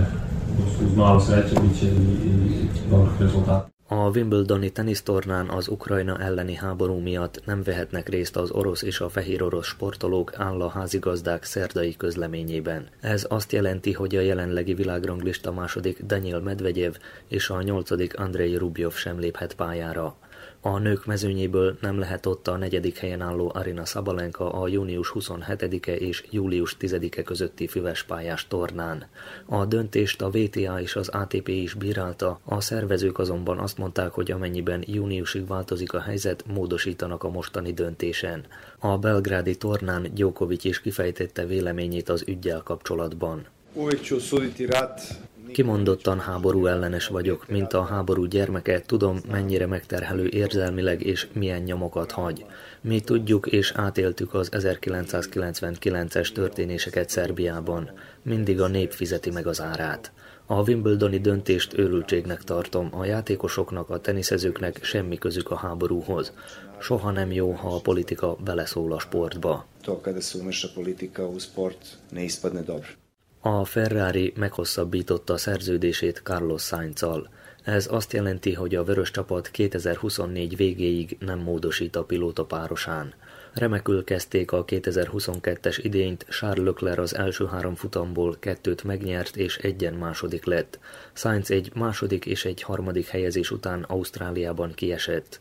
uz 0.86 0.96
malo 0.96 1.20
sreće 1.20 1.56
biće 1.62 1.86
i, 1.86 1.90
i 1.90 2.70
dobrih 2.90 3.20
rezultata. 3.20 3.70
A 3.94 4.10
Wimbledoni 4.10 4.70
tenisztornán 4.70 5.50
az 5.50 5.68
Ukrajna 5.68 6.20
elleni 6.20 6.56
háború 6.56 7.00
miatt 7.00 7.46
nem 7.46 7.64
vehetnek 7.64 8.10
részt 8.10 8.36
az 8.36 8.52
orosz 8.52 8.82
és 8.82 9.00
a 9.00 9.10
fehér 9.10 9.44
orosz 9.44 9.66
sportolók, 9.66 10.32
áll 10.36 10.62
a 10.62 10.70
házigazdák 10.70 11.44
szerdai 11.44 11.96
közleményében. 11.96 12.88
Ez 13.02 13.26
azt 13.30 13.52
jelenti, 13.52 13.94
hogy 13.94 14.16
a 14.16 14.22
jelenlegi 14.22 14.74
világranglista 14.74 15.52
második 15.52 16.04
Daniel 16.04 16.40
Medvegyev 16.40 16.94
és 17.28 17.50
a 17.50 17.62
nyolcadik 17.62 18.20
Andrei 18.20 18.56
Rubjov 18.56 18.94
sem 18.94 19.20
léphet 19.20 19.54
pályára. 19.54 20.16
A 20.64 20.78
nők 20.78 21.06
mezőnyéből 21.06 21.78
nem 21.82 22.00
lehet 22.00 22.26
ott 22.26 22.48
a 22.48 22.58
negyedik 22.58 22.98
helyen 22.98 23.22
álló 23.22 23.52
Arina 23.54 23.86
Szabalenka 23.86 24.52
a 24.52 24.68
június 24.68 25.12
27-e 25.16 25.96
és 25.96 26.24
július 26.30 26.78
10-e 26.80 27.24
közötti 27.24 27.68
füvespályás 27.68 28.48
tornán. 28.48 29.06
A 29.46 29.66
döntést 29.66 30.22
a 30.22 30.30
VTA 30.30 30.82
és 30.82 30.96
az 30.96 31.08
ATP 31.08 31.48
is 31.48 31.74
bírálta, 31.74 32.40
a 32.44 32.62
szervezők 32.62 33.20
azonban 33.20 33.58
azt 33.58 33.78
mondták, 33.78 34.12
hogy 34.12 34.32
amennyiben 34.32 34.84
júniusig 34.88 35.48
változik 35.48 35.94
a 35.94 36.02
helyzet, 36.02 36.44
módosítanak 36.48 37.24
a 37.24 37.30
mostani 37.30 37.74
döntésen. 37.74 38.46
A 38.80 38.98
belgrádi 38.98 39.58
tornán 39.58 40.08
Djokovic 40.14 40.64
is 40.64 40.82
kifejtette 40.82 41.46
véleményét 41.46 42.10
az 42.10 42.24
ügyjel 42.28 42.62
kapcsolatban. 42.64 43.46
Uvijek 43.74 44.02
ću 44.02 44.16
osuditi 44.16 44.66
rat 44.66 45.02
Kimondottan 45.54 46.20
háború 46.20 46.66
ellenes 46.66 47.08
vagyok, 47.08 47.48
mint 47.48 47.74
a 47.74 47.84
háború 47.84 48.26
gyermeke, 48.26 48.82
tudom, 48.82 49.20
mennyire 49.32 49.66
megterhelő 49.66 50.28
érzelmileg 50.28 51.06
és 51.06 51.28
milyen 51.34 51.62
nyomokat 51.62 52.12
hagy. 52.12 52.46
Mi 52.82 53.00
tudjuk 53.00 53.48
és 53.48 53.72
átéltük 53.76 54.34
az 54.34 54.50
1999-es 54.52 56.32
történéseket 56.32 57.10
Szerbiában. 57.10 57.92
Mindig 58.22 58.62
a 58.62 58.68
nép 58.68 58.92
fizeti 58.92 59.30
meg 59.30 59.48
az 59.48 59.62
árát. 59.62 60.12
A 60.46 60.62
Wimbledoni 60.62 61.20
döntést 61.20 61.78
őrültségnek 61.78 62.44
tartom, 62.44 62.90
a 62.92 63.06
játékosoknak, 63.06 63.90
a 63.90 64.00
teniszezőknek 64.00 64.84
semmi 64.84 65.18
közük 65.18 65.52
a 65.52 65.56
háborúhoz. 65.56 66.34
Soha 66.80 67.12
nem 67.12 67.32
jó, 67.32 67.52
ha 67.52 67.76
a 67.76 67.80
politika 67.80 68.36
beleszól 68.44 68.94
a 68.94 69.00
sportba. 69.00 69.66
To 69.82 70.02
kada 70.02 70.22
se 70.22 70.38
umeša 70.38 70.68
politika 70.74 71.28
u 71.28 71.40
sport 71.40 71.98
ne 72.10 72.22
ispadne 72.22 72.62
dobro. 72.62 73.01
A 73.44 73.66
Ferrari 73.66 74.34
meghosszabbította 74.36 75.38
szerződését 75.38 76.22
Carlos 76.24 76.62
Sainz-al. 76.62 77.30
Ez 77.64 77.88
azt 77.92 78.14
jelenti, 78.14 78.54
hogy 78.54 78.76
a 78.76 78.84
vörös 78.84 79.12
csapat 79.12 79.52
2024 79.52 80.56
végéig 80.56 81.18
nem 81.20 81.40
módosít 81.40 81.96
a 81.96 82.04
pilóta 82.04 82.46
párosán. 82.46 83.14
Remekül 83.54 84.04
kezdték 84.04 84.52
a 84.52 84.66
2022-es 84.66 85.80
idényt, 85.82 86.26
Charles 86.30 86.66
Leclerc 86.66 87.00
az 87.00 87.16
első 87.16 87.46
három 87.46 87.76
futamból 87.76 88.36
kettőt 88.40 88.84
megnyert 88.84 89.36
és 89.36 89.58
egyen 89.58 89.94
második 89.94 90.46
lett. 90.46 90.80
Sainz 91.14 91.52
egy 91.52 91.72
második 91.76 92.26
és 92.26 92.46
egy 92.46 92.62
harmadik 92.62 93.08
helyezés 93.08 93.52
után 93.52 93.84
Ausztráliában 93.84 94.74
kiesett. 94.74 95.40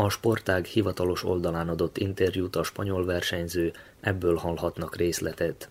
A 0.00 0.08
sportág 0.08 0.64
hivatalos 0.64 1.24
oldalán 1.24 1.68
adott 1.68 1.98
interjút 1.98 2.56
a 2.56 2.62
spanyol 2.62 3.04
versenyző, 3.04 3.72
ebből 4.00 4.36
hallhatnak 4.36 4.96
részletet. 4.96 5.70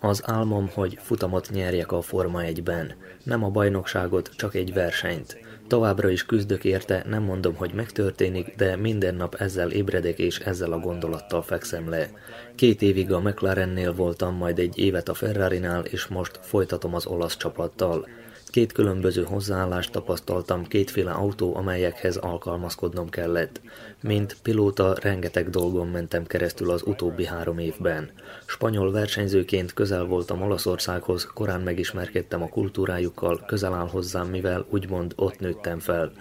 Az 0.00 0.22
álmom, 0.26 0.70
hogy 0.74 0.98
futamot 1.00 1.50
nyerjek 1.50 1.92
a 1.92 2.00
Forma 2.00 2.40
1-ben. 2.42 2.94
Nem 3.22 3.44
a 3.44 3.50
bajnokságot, 3.50 4.30
csak 4.36 4.54
egy 4.54 4.72
versenyt. 4.72 5.38
Továbbra 5.66 6.10
is 6.10 6.26
küzdök 6.26 6.64
érte, 6.64 7.04
nem 7.08 7.22
mondom, 7.22 7.54
hogy 7.54 7.72
megtörténik, 7.74 8.54
de 8.56 8.76
minden 8.76 9.14
nap 9.14 9.34
ezzel 9.34 9.70
ébredek 9.70 10.18
és 10.18 10.38
ezzel 10.38 10.72
a 10.72 10.78
gondolattal 10.78 11.42
fekszem 11.42 11.88
le. 11.88 12.10
Két 12.56 12.82
évig 12.82 13.12
a 13.12 13.20
McLarennél 13.20 13.94
voltam, 13.94 14.34
majd 14.34 14.58
egy 14.58 14.78
évet 14.78 15.08
a 15.08 15.14
Ferrari-nál, 15.14 15.84
és 15.84 16.06
most 16.06 16.38
folytatom 16.42 16.94
az 16.94 17.06
olasz 17.06 17.36
csapattal. 17.36 18.08
Két 18.46 18.72
különböző 18.72 19.22
hozzáállást 19.22 19.92
tapasztaltam, 19.92 20.66
kétféle 20.66 21.10
autó, 21.10 21.56
amelyekhez 21.56 22.16
alkalmazkodnom 22.16 23.08
kellett. 23.08 23.60
Mint 24.02 24.36
pilóta 24.42 24.94
rengeteg 25.00 25.50
dolgon 25.50 25.86
mentem 25.86 26.26
keresztül 26.26 26.70
az 26.70 26.82
utóbbi 26.86 27.26
három 27.26 27.58
évben. 27.58 28.10
Spanyol 28.46 28.92
versenyzőként 28.92 29.72
közel 29.72 30.04
voltam 30.04 30.42
Olaszországhoz, 30.42 31.24
korán 31.34 31.60
megismerkedtem 31.60 32.42
a 32.42 32.48
kultúrájukkal, 32.48 33.44
közel 33.46 33.74
áll 33.74 33.88
hozzám, 33.88 34.28
mivel 34.28 34.66
úgymond 34.70 35.12
ott 35.16 35.38
nőttem 35.38 35.78
fel. 35.78 36.12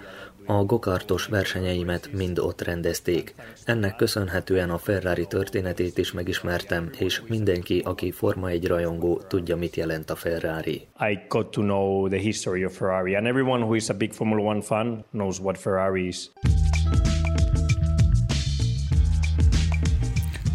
A 0.47 0.63
gokartos 0.63 1.25
versenyeimet 1.25 2.09
mind 2.11 2.39
ott 2.39 2.61
rendezték. 2.61 3.35
Ennek 3.65 3.95
köszönhetően 3.95 4.69
a 4.69 4.77
Ferrari 4.77 5.25
történetét 5.27 5.97
is 5.97 6.11
megismertem, 6.11 6.89
és 6.97 7.21
mindenki, 7.27 7.81
aki 7.85 8.11
Forma 8.11 8.49
egy 8.49 8.67
rajongó, 8.67 9.21
tudja, 9.27 9.55
mit 9.55 9.75
jelent 9.75 10.09
a 10.09 10.15
Ferrari. 10.15 10.87
I 10.99 11.19
got 11.27 11.51
to 11.51 11.61
know 11.61 12.07
the 12.07 12.17
history 12.17 12.65
of 12.65 12.77
Ferrari, 12.77 13.15
and 13.15 13.27
everyone 13.27 13.63
who 13.63 13.73
is 13.73 13.89
a 13.89 13.93
big 13.93 14.13
Formula 14.13 14.49
One 14.49 14.61
fan 14.61 15.05
knows 15.11 15.39
what 15.39 15.57
Ferrari 15.57 16.07
is. 16.07 16.31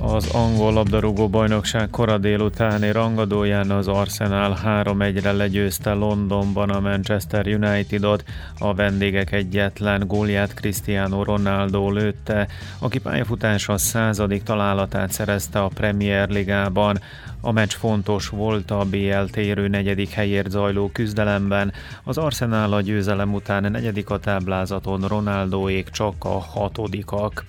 Az 0.03 0.31
angol 0.31 0.73
labdarúgó 0.73 1.29
bajnokság 1.29 1.91
kora 1.91 2.19
délutáni 2.19 2.93
rangadóján 2.93 3.71
az 3.71 3.89
Arsenal 3.89 4.59
3-1-re 4.65 5.33
legyőzte 5.33 5.93
Londonban 5.93 6.71
a 6.71 6.81
Manchester 6.81 7.47
Unitedot, 7.47 8.25
a 8.59 8.75
vendégek 8.75 9.33
egyetlen 9.33 10.07
gólját 10.07 10.55
Cristiano 10.55 11.23
Ronaldo 11.23 11.91
lőtte, 11.91 12.49
aki 12.79 12.99
pályafutása 12.99 13.79
századik 13.79 14.43
találatát 14.43 15.13
szerezte 15.13 15.63
a 15.63 15.69
Premier 15.69 16.29
Ligában. 16.29 17.01
A 17.41 17.53
meccs 17.53 17.73
fontos 17.73 18.29
volt 18.29 18.71
a 18.71 18.85
BL 18.85 19.25
térő 19.31 19.69
negyedik 19.69 20.11
helyért 20.11 20.51
zajló 20.51 20.91
küzdelemben. 20.93 21.73
Az 22.05 22.19
Arsenal 22.19 22.73
a 22.73 22.81
győzelem 22.81 23.35
után 23.35 23.71
negyedik 23.71 24.11
a 24.11 24.19
táblázaton, 24.19 25.01
Ronaldoék 25.01 25.89
csak 25.89 26.15
a 26.19 26.39
hatodikak. 26.39 27.45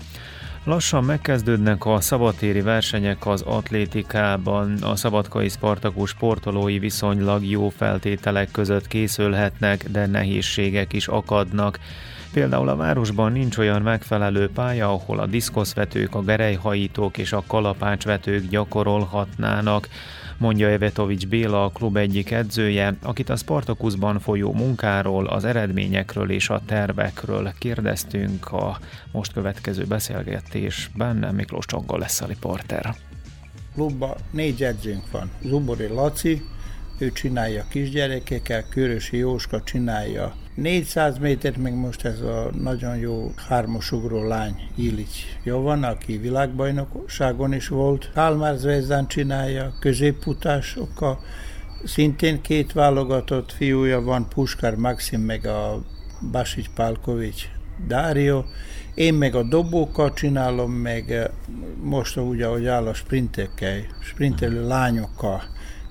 Lassan 0.63 1.03
megkezdődnek 1.03 1.85
a 1.85 2.01
szabadtéri 2.01 2.61
versenyek 2.61 3.25
az 3.25 3.41
atlétikában, 3.41 4.77
a 4.81 4.95
szabadkai 4.95 5.49
Spartakus 5.49 6.09
sportolói 6.09 6.79
viszonylag 6.79 7.45
jó 7.45 7.69
feltételek 7.69 8.51
között 8.51 8.87
készülhetnek, 8.87 9.89
de 9.89 10.05
nehézségek 10.05 10.93
is 10.93 11.07
akadnak. 11.07 11.79
Például 12.33 12.69
a 12.69 12.75
városban 12.75 13.31
nincs 13.31 13.57
olyan 13.57 13.81
megfelelő 13.81 14.49
pálya, 14.49 14.89
ahol 14.89 15.19
a 15.19 15.25
diszkoszvetők, 15.25 16.15
a 16.15 16.21
gerejhajítók 16.21 17.17
és 17.17 17.33
a 17.33 17.43
kalapácsvetők 17.47 18.49
gyakorolhatnának 18.49 19.87
mondja 20.41 20.67
Evetovics 20.67 21.27
Béla, 21.27 21.63
a 21.63 21.69
klub 21.69 21.97
egyik 21.97 22.31
edzője, 22.31 22.95
akit 23.01 23.29
a 23.29 23.35
Spartakuszban 23.35 24.19
folyó 24.19 24.53
munkáról, 24.53 25.27
az 25.27 25.45
eredményekről 25.45 26.31
és 26.31 26.49
a 26.49 26.61
tervekről 26.65 27.51
kérdeztünk 27.57 28.51
a 28.51 28.79
most 29.11 29.33
következő 29.33 29.83
beszélgetésben. 29.83 31.35
Miklós 31.35 31.65
Csongol 31.65 31.99
lesz 31.99 32.21
a 32.21 32.25
riporter. 32.25 32.95
Klubban 33.73 34.15
négy 34.31 34.63
edzőnk 34.63 35.11
van. 35.11 35.31
Zubori 35.43 35.87
Laci, 35.87 36.41
ő 36.97 37.11
csinálja 37.11 37.65
kisgyerekekkel, 37.69 38.63
Körösi 38.69 39.17
Jóska 39.17 39.63
csinálja 39.63 40.35
400 40.55 41.17
métert 41.17 41.57
meg 41.57 41.75
most 41.75 42.05
ez 42.05 42.19
a 42.19 42.49
nagyon 42.61 42.97
jó 42.97 43.31
hármosugró 43.47 44.27
lány 44.27 44.55
Ilic 44.75 45.15
Jovan, 45.43 45.83
aki 45.83 46.17
világbajnokságon 46.17 47.53
is 47.53 47.67
volt. 47.67 48.11
Kálmár 48.13 48.55
Zvezdán 48.55 49.07
csinálja, 49.07 49.73
középputásokkal. 49.79 51.19
Szintén 51.83 52.41
két 52.41 52.73
válogatott 52.73 53.51
fiúja 53.51 54.01
van, 54.01 54.27
Puskár 54.29 54.75
Maxim 54.75 55.21
meg 55.21 55.45
a 55.45 55.83
Basic 56.31 56.67
Pálkovics 56.75 57.47
Dário. 57.87 58.43
Én 58.93 59.13
meg 59.13 59.35
a 59.35 59.43
dobókkal 59.43 60.13
csinálom, 60.13 60.71
meg 60.71 61.11
eh, 61.11 61.25
most 61.83 62.17
úgy, 62.17 62.41
ahogy 62.41 62.65
áll 62.65 62.87
a 62.87 62.93
sprintekkel, 62.93 63.77
sprintelő 63.99 64.67
lányokkal. 64.67 65.41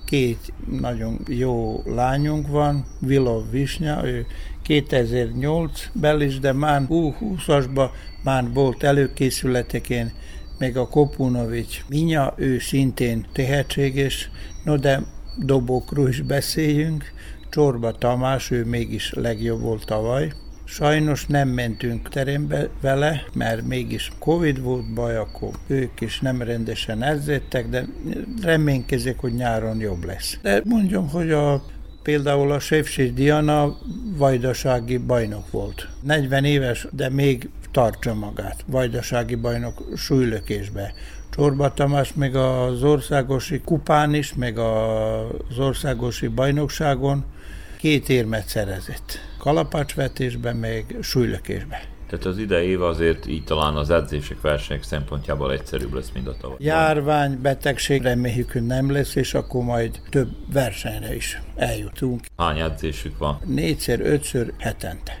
Két 0.05 0.53
nagyon 0.69 1.19
jó 1.27 1.81
lányunk 1.85 2.47
van, 2.47 2.85
Vilov 2.99 3.49
Visnya, 3.49 4.07
ő 4.07 4.25
2008 4.71 5.89
belis, 5.93 6.39
de 6.39 6.53
már 6.53 6.81
U20-asban 6.89 7.89
már 8.23 8.43
volt 8.53 8.83
előkészületekén, 8.83 10.11
meg 10.57 10.77
a 10.77 10.87
Kopunovics. 10.87 11.83
Minya, 11.89 12.33
ő 12.37 12.59
szintén 12.59 13.25
tehetséges, 13.33 14.29
no 14.63 14.77
de 14.77 15.01
dobókról 15.37 16.09
is 16.09 16.21
beszéljünk, 16.21 17.11
Csorba 17.49 17.91
Tamás, 17.91 18.51
ő 18.51 18.65
mégis 18.65 19.13
legjobb 19.13 19.61
volt 19.61 19.85
tavaly, 19.85 20.31
Sajnos 20.65 21.25
nem 21.25 21.49
mentünk 21.49 22.09
terembe 22.09 22.69
vele, 22.81 23.23
mert 23.33 23.67
mégis 23.67 24.11
Covid 24.19 24.61
volt 24.61 24.93
baj, 24.93 25.17
akkor 25.17 25.49
ők 25.67 26.01
is 26.01 26.19
nem 26.19 26.41
rendesen 26.41 27.03
edzettek, 27.03 27.69
de 27.69 27.85
reménykezik, 28.41 29.17
hogy 29.17 29.33
nyáron 29.33 29.79
jobb 29.79 30.03
lesz. 30.03 30.37
De 30.41 30.61
mondjam, 30.65 31.09
hogy 31.09 31.31
a 31.31 31.63
Például 32.03 32.51
a 32.51 32.59
Sefsés 32.59 33.13
Diana 33.13 33.77
vajdasági 34.17 34.97
bajnok 34.97 35.51
volt. 35.51 35.87
40 36.03 36.45
éves, 36.45 36.87
de 36.91 37.09
még 37.09 37.49
tartsa 37.71 38.13
magát. 38.13 38.63
Vajdasági 38.67 39.35
bajnok 39.35 39.83
súlylökésbe. 39.95 40.93
Csorba 41.35 41.73
Tamás 41.73 42.13
meg 42.13 42.35
az 42.35 42.83
országosi 42.83 43.61
kupán 43.65 44.13
is, 44.13 44.33
meg 44.33 44.57
az 44.57 45.59
országosi 45.59 46.27
bajnokságon 46.27 47.23
két 47.77 48.09
érmet 48.09 48.47
szerezett. 48.47 49.19
Kalapácsvetésben, 49.37 50.55
meg 50.55 50.97
súlylökésben. 51.01 51.90
Tehát 52.11 52.25
az 52.25 52.37
idei 52.37 52.67
év 52.67 52.81
azért 52.81 53.27
így 53.27 53.43
talán 53.43 53.75
az 53.75 53.89
edzések, 53.89 54.41
versenyek 54.41 54.83
szempontjából 54.83 55.51
egyszerűbb 55.51 55.93
lesz, 55.93 56.11
mint 56.13 56.27
a 56.27 56.35
tavaly. 56.41 56.57
Járvány, 56.59 57.41
betegség 57.41 58.01
reméljük, 58.01 58.51
hogy 58.51 58.65
nem 58.65 58.91
lesz, 58.91 59.15
és 59.15 59.33
akkor 59.33 59.63
majd 59.63 59.99
több 60.09 60.29
versenyre 60.53 61.15
is 61.15 61.41
eljutunk. 61.55 62.25
Hány 62.37 62.59
edzésük 62.59 63.17
van? 63.17 63.39
Négyszer, 63.45 63.99
ötször 63.99 64.53
hetente. 64.57 65.17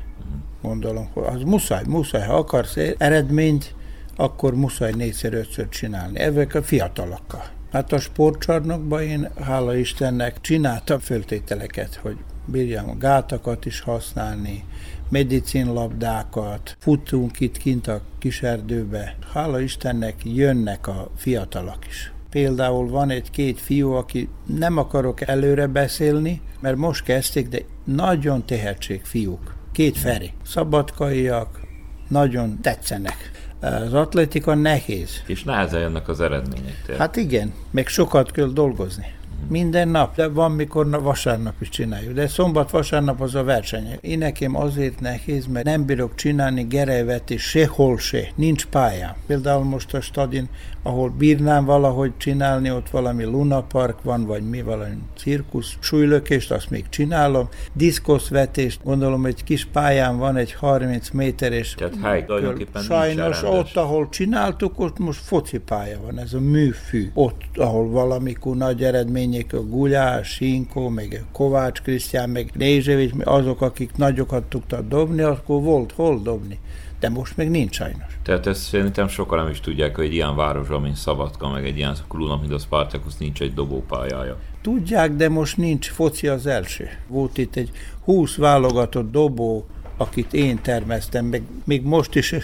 Gondolom, 0.61 1.09
hogy 1.13 1.23
az 1.23 1.41
muszáj, 1.41 1.83
muszáj, 1.87 2.25
ha 2.25 2.33
akarsz 2.33 2.77
eredményt, 2.97 3.75
akkor 4.15 4.55
muszáj 4.55 4.91
négyszer, 4.91 5.33
ötször 5.33 5.69
csinálni. 5.69 6.19
Ezek 6.19 6.55
a 6.55 6.63
fiatalokkal. 6.63 7.43
Hát 7.71 7.91
a 7.91 7.99
sportcsarnokban 7.99 9.01
én, 9.01 9.29
hála 9.41 9.75
Istennek, 9.75 10.41
csináltam 10.41 10.99
föltételeket, 10.99 11.95
hogy 11.95 12.17
bírjam 12.45 12.89
a 12.89 12.97
gátakat 12.97 13.65
is 13.65 13.79
használni, 13.79 14.63
medicinlabdákat, 15.11 16.75
futunk 16.79 17.39
itt 17.39 17.57
kint 17.57 17.87
a 17.87 18.01
kiserdőbe. 18.19 19.15
Hála 19.33 19.59
Istennek 19.59 20.15
jönnek 20.23 20.87
a 20.87 21.11
fiatalok 21.15 21.87
is. 21.87 22.11
Például 22.29 22.89
van 22.89 23.09
egy-két 23.09 23.59
fiú, 23.59 23.91
aki 23.91 24.29
nem 24.45 24.77
akarok 24.77 25.21
előre 25.21 25.67
beszélni, 25.67 26.41
mert 26.59 26.77
most 26.77 27.03
kezdték, 27.03 27.49
de 27.49 27.59
nagyon 27.83 28.45
tehetség 28.45 29.01
fiúk. 29.03 29.55
Két 29.71 29.97
Feri. 29.97 30.33
Szabadkaiak, 30.45 31.59
nagyon 32.07 32.61
tetszenek. 32.61 33.31
Az 33.59 33.93
atletika 33.93 34.55
nehéz. 34.55 35.23
És 35.25 35.43
nehezen 35.43 35.79
jönnek 35.79 36.07
az 36.07 36.21
eredmények. 36.21 36.81
Tehát. 36.85 37.01
Hát 37.01 37.15
igen, 37.15 37.53
meg 37.71 37.87
sokat 37.87 38.31
kell 38.31 38.47
dolgozni. 38.47 39.05
Minden 39.49 39.87
nap, 39.87 40.15
de 40.15 40.27
van, 40.27 40.51
mikor 40.51 41.01
vasárnap 41.01 41.53
is 41.59 41.69
csináljuk. 41.69 42.13
De 42.13 42.27
szombat-vasárnap 42.27 43.21
az 43.21 43.35
a 43.35 43.43
verseny. 43.43 43.97
Én 44.01 44.17
nekem 44.17 44.55
azért 44.55 44.99
nehéz, 44.99 45.45
mert 45.45 45.65
nem 45.65 45.85
bírok 45.85 46.15
csinálni 46.15 46.63
gerejvet 46.63 47.29
és 47.29 47.41
sehol 47.41 47.97
se. 47.97 48.27
Nincs 48.35 48.65
pályám. 48.65 49.15
Például 49.27 49.63
most 49.63 49.93
a 49.93 50.01
stadin, 50.01 50.49
ahol 50.83 51.09
bírnám 51.09 51.65
valahogy 51.65 52.11
csinálni, 52.17 52.71
ott 52.71 52.89
valami 52.89 53.23
lunapark 53.23 54.03
van, 54.03 54.25
vagy 54.25 54.49
mi 54.49 54.61
valami 54.61 54.97
cirkusz, 55.17 55.77
súlylökést, 55.79 56.51
azt 56.51 56.69
még 56.69 56.89
csinálom. 56.89 57.49
Diszkoszvetést, 57.73 58.79
gondolom, 58.83 59.25
egy 59.25 59.43
kis 59.43 59.65
pályán 59.65 60.17
van, 60.17 60.37
egy 60.37 60.53
30 60.53 61.09
méteres. 61.09 61.73
Tehát 61.73 61.95
hely, 62.01 62.25
Sajnos 62.73 63.43
ott, 63.43 63.75
ahol 63.75 64.09
csináltuk, 64.09 64.79
ott 64.79 64.99
most 64.99 65.19
focipálya 65.19 65.99
van, 66.01 66.19
ez 66.19 66.33
a 66.33 66.39
műfű. 66.39 67.11
Ott, 67.13 67.41
ahol 67.55 67.89
valamikor 67.89 68.55
nagy 68.55 68.83
eredmény 68.83 69.30
Doményék, 69.31 69.53
a 69.53 69.63
Gulyás, 69.63 70.27
Sinkó, 70.27 70.89
meg 70.89 71.23
Kovács 71.31 71.81
Krisztián, 71.81 72.29
meg 72.29 72.51
Rézsevics, 72.57 73.11
azok, 73.23 73.61
akik 73.61 73.95
nagyokat 73.95 74.43
tudtak 74.43 74.87
dobni, 74.87 75.21
akkor 75.21 75.61
volt 75.61 75.91
hol 75.91 76.21
dobni. 76.21 76.59
De 76.99 77.09
most 77.09 77.37
még 77.37 77.49
nincs 77.49 77.75
sajnos. 77.75 78.17
Tehát 78.23 78.47
ezt 78.47 78.61
szerintem 78.61 79.07
sokan 79.07 79.37
nem 79.37 79.49
is 79.49 79.59
tudják, 79.59 79.95
hogy 79.95 80.05
egy 80.05 80.13
ilyen 80.13 80.35
városban, 80.35 80.81
mint 80.81 80.95
Szabadka, 80.95 81.49
meg 81.49 81.65
egy 81.65 81.77
ilyen 81.77 81.95
klubnak, 82.07 82.39
mint 82.39 82.53
a 82.53 82.57
Spartacus 82.57 83.17
nincs 83.17 83.41
egy 83.41 83.53
dobópályája. 83.53 84.37
Tudják, 84.61 85.15
de 85.15 85.29
most 85.29 85.57
nincs 85.57 85.89
foci 85.89 86.27
az 86.27 86.45
első. 86.45 86.89
Volt 87.07 87.37
itt 87.37 87.55
egy 87.55 87.71
20 88.03 88.35
válogatott 88.35 89.11
dobó, 89.11 89.65
akit 89.97 90.33
én 90.33 90.61
termeztem, 90.61 91.25
meg 91.25 91.43
még 91.63 91.83
most 91.83 92.15
is 92.15 92.35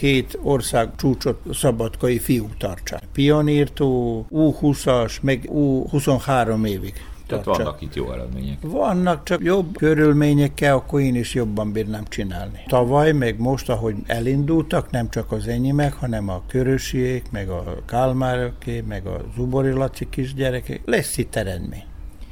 6-7 0.00 0.24
ország 0.42 0.90
csúcsot 0.96 1.40
szabadkai 1.52 2.18
fiúk 2.18 2.56
tartsák. 2.56 3.03
Pionírtó, 3.14 4.26
U20-as, 4.30 5.20
meg 5.20 5.48
U23 5.52 6.66
évig. 6.66 6.94
Tehát 7.26 7.44
vannak 7.44 7.80
itt 7.80 7.94
jó 7.94 8.12
eredmények. 8.12 8.58
Vannak, 8.60 9.24
csak 9.24 9.42
jobb 9.42 9.76
körülményekkel, 9.76 10.74
akkor 10.74 11.00
én 11.00 11.14
is 11.14 11.34
jobban 11.34 11.72
bírnám 11.72 12.04
csinálni. 12.08 12.60
Tavaly, 12.66 13.12
meg 13.12 13.38
most, 13.38 13.68
ahogy 13.68 13.94
elindultak, 14.06 14.90
nem 14.90 15.10
csak 15.10 15.32
az 15.32 15.48
enyémek, 15.48 15.92
hanem 15.92 16.28
a 16.28 16.42
körösiek, 16.46 17.30
meg 17.30 17.48
a 17.48 17.76
kálmároké, 17.86 18.80
meg 18.80 19.06
a 19.06 19.20
zubori 19.36 19.70
Laci 19.70 20.08
kisgyerekek, 20.10 20.80
lesz 20.84 21.18
itt 21.18 21.36
eredmény. 21.36 21.84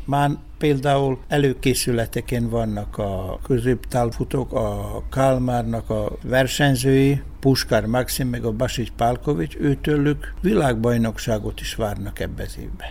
Már 0.04 0.30
például 0.58 1.18
előkészületeken 1.28 2.48
vannak 2.48 2.98
a 2.98 3.38
középtálfutók, 3.42 4.52
a 4.52 5.02
Kálmárnak 5.10 5.90
a 5.90 6.12
versenyzői, 6.22 7.22
Puskár 7.40 7.86
Maxim 7.86 8.28
meg 8.28 8.44
a 8.44 8.52
Basic 8.52 8.88
Pálkovics, 8.96 9.56
őtőlük 9.56 10.34
világbajnokságot 10.40 11.60
is 11.60 11.74
várnak 11.74 12.20
ebbe 12.20 12.42
az 12.42 12.58
évben. 12.58 12.88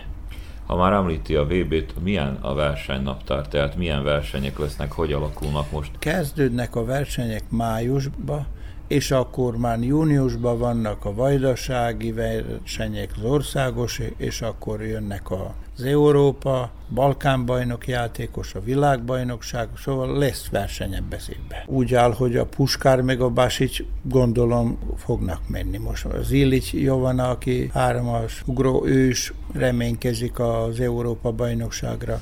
Ha 0.66 0.76
már 0.76 0.92
említi 0.92 1.34
a 1.34 1.44
VB-t, 1.44 2.02
milyen 2.02 2.38
a 2.40 2.54
versenynaptár, 2.54 3.48
tehát 3.48 3.76
milyen 3.76 4.02
versenyek 4.02 4.58
lesznek, 4.58 4.92
hogy 4.92 5.12
alakulnak 5.12 5.70
most? 5.70 5.90
Kezdődnek 5.98 6.76
a 6.76 6.84
versenyek 6.84 7.42
májusba, 7.48 8.46
és 8.92 9.10
akkor 9.10 9.56
már 9.56 9.82
júniusban 9.82 10.58
vannak 10.58 11.04
a 11.04 11.14
vajdasági 11.14 12.12
versenyek, 12.12 13.10
az 13.16 13.24
országos, 13.24 14.00
és 14.16 14.40
akkor 14.40 14.82
jönnek 14.82 15.30
az 15.30 15.84
Európa, 15.84 16.70
Balkánbajnok 16.94 17.88
játékos, 17.88 18.54
a 18.54 18.60
világbajnokság, 18.60 19.68
szóval 19.84 20.18
lesz 20.18 20.48
verseny 20.50 20.94
ebbe 20.94 21.18
évben. 21.28 21.62
Úgy 21.66 21.94
áll, 21.94 22.12
hogy 22.12 22.36
a 22.36 22.46
Puskár 22.46 23.00
meg 23.00 23.20
a 23.20 23.28
Basic 23.28 23.76
gondolom 24.02 24.78
fognak 24.96 25.48
menni. 25.48 25.78
Most 25.78 26.04
az 26.04 26.30
Illich 26.30 26.74
Jovana, 26.74 27.28
aki 27.28 27.70
háromas 27.72 28.42
ugró, 28.46 28.86
ő 28.86 29.08
is 29.08 29.32
reménykezik 29.52 30.38
az 30.38 30.80
Európa 30.80 31.30
bajnokságra 31.30 32.20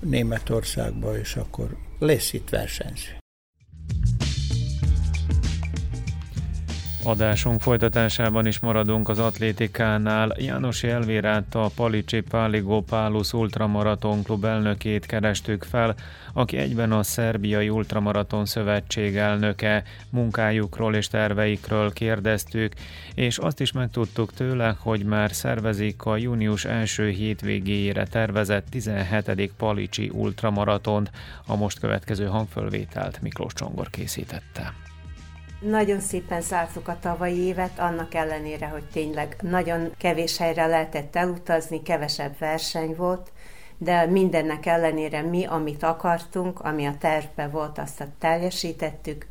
Németországba, 0.00 1.18
és 1.18 1.36
akkor 1.36 1.76
lesz 1.98 2.32
itt 2.32 2.48
versenyző. 2.48 3.21
Adásunk 7.04 7.60
folytatásában 7.60 8.46
is 8.46 8.58
maradunk 8.58 9.08
az 9.08 9.18
atlétikánál. 9.18 10.34
János 10.38 10.82
Elvérát 10.82 11.54
a 11.54 11.70
Palicsi 11.74 12.20
Páligó 12.20 12.80
Pálus 12.80 13.32
Ultramaraton 13.32 14.22
klub 14.22 14.44
elnökét 14.44 15.06
kerestük 15.06 15.62
fel, 15.62 15.94
aki 16.32 16.56
egyben 16.56 16.92
a 16.92 17.02
Szerbiai 17.02 17.68
Ultramaraton 17.68 18.46
Szövetség 18.46 19.16
elnöke. 19.16 19.82
Munkájukról 20.10 20.94
és 20.94 21.08
terveikről 21.08 21.92
kérdeztük, 21.92 22.72
és 23.14 23.38
azt 23.38 23.60
is 23.60 23.72
megtudtuk 23.72 24.32
tőle, 24.32 24.76
hogy 24.78 25.04
már 25.04 25.32
szervezik 25.32 26.04
a 26.04 26.16
június 26.16 26.64
első 26.64 27.08
hétvégéjére 27.08 28.06
tervezett 28.06 28.66
17. 28.70 29.52
Palicsi 29.56 30.10
Ultramaratont. 30.14 31.10
A 31.46 31.56
most 31.56 31.78
következő 31.78 32.26
hangfölvételt 32.26 33.20
Miklós 33.20 33.52
Csongor 33.52 33.90
készítette. 33.90 34.81
Nagyon 35.62 36.00
szépen 36.00 36.40
zártuk 36.40 36.88
a 36.88 36.98
tavalyi 37.00 37.38
évet, 37.38 37.78
annak 37.78 38.14
ellenére, 38.14 38.66
hogy 38.66 38.84
tényleg 38.92 39.36
nagyon 39.40 39.90
kevés 39.98 40.36
helyre 40.36 40.66
lehetett 40.66 41.16
elutazni, 41.16 41.82
kevesebb 41.82 42.38
verseny 42.38 42.94
volt, 42.96 43.32
de 43.78 44.06
mindennek 44.06 44.66
ellenére 44.66 45.22
mi, 45.22 45.44
amit 45.44 45.82
akartunk, 45.82 46.60
ami 46.60 46.86
a 46.86 46.96
tervben 46.98 47.50
volt, 47.50 47.78
azt 47.78 48.08
teljesítettük. 48.18 49.26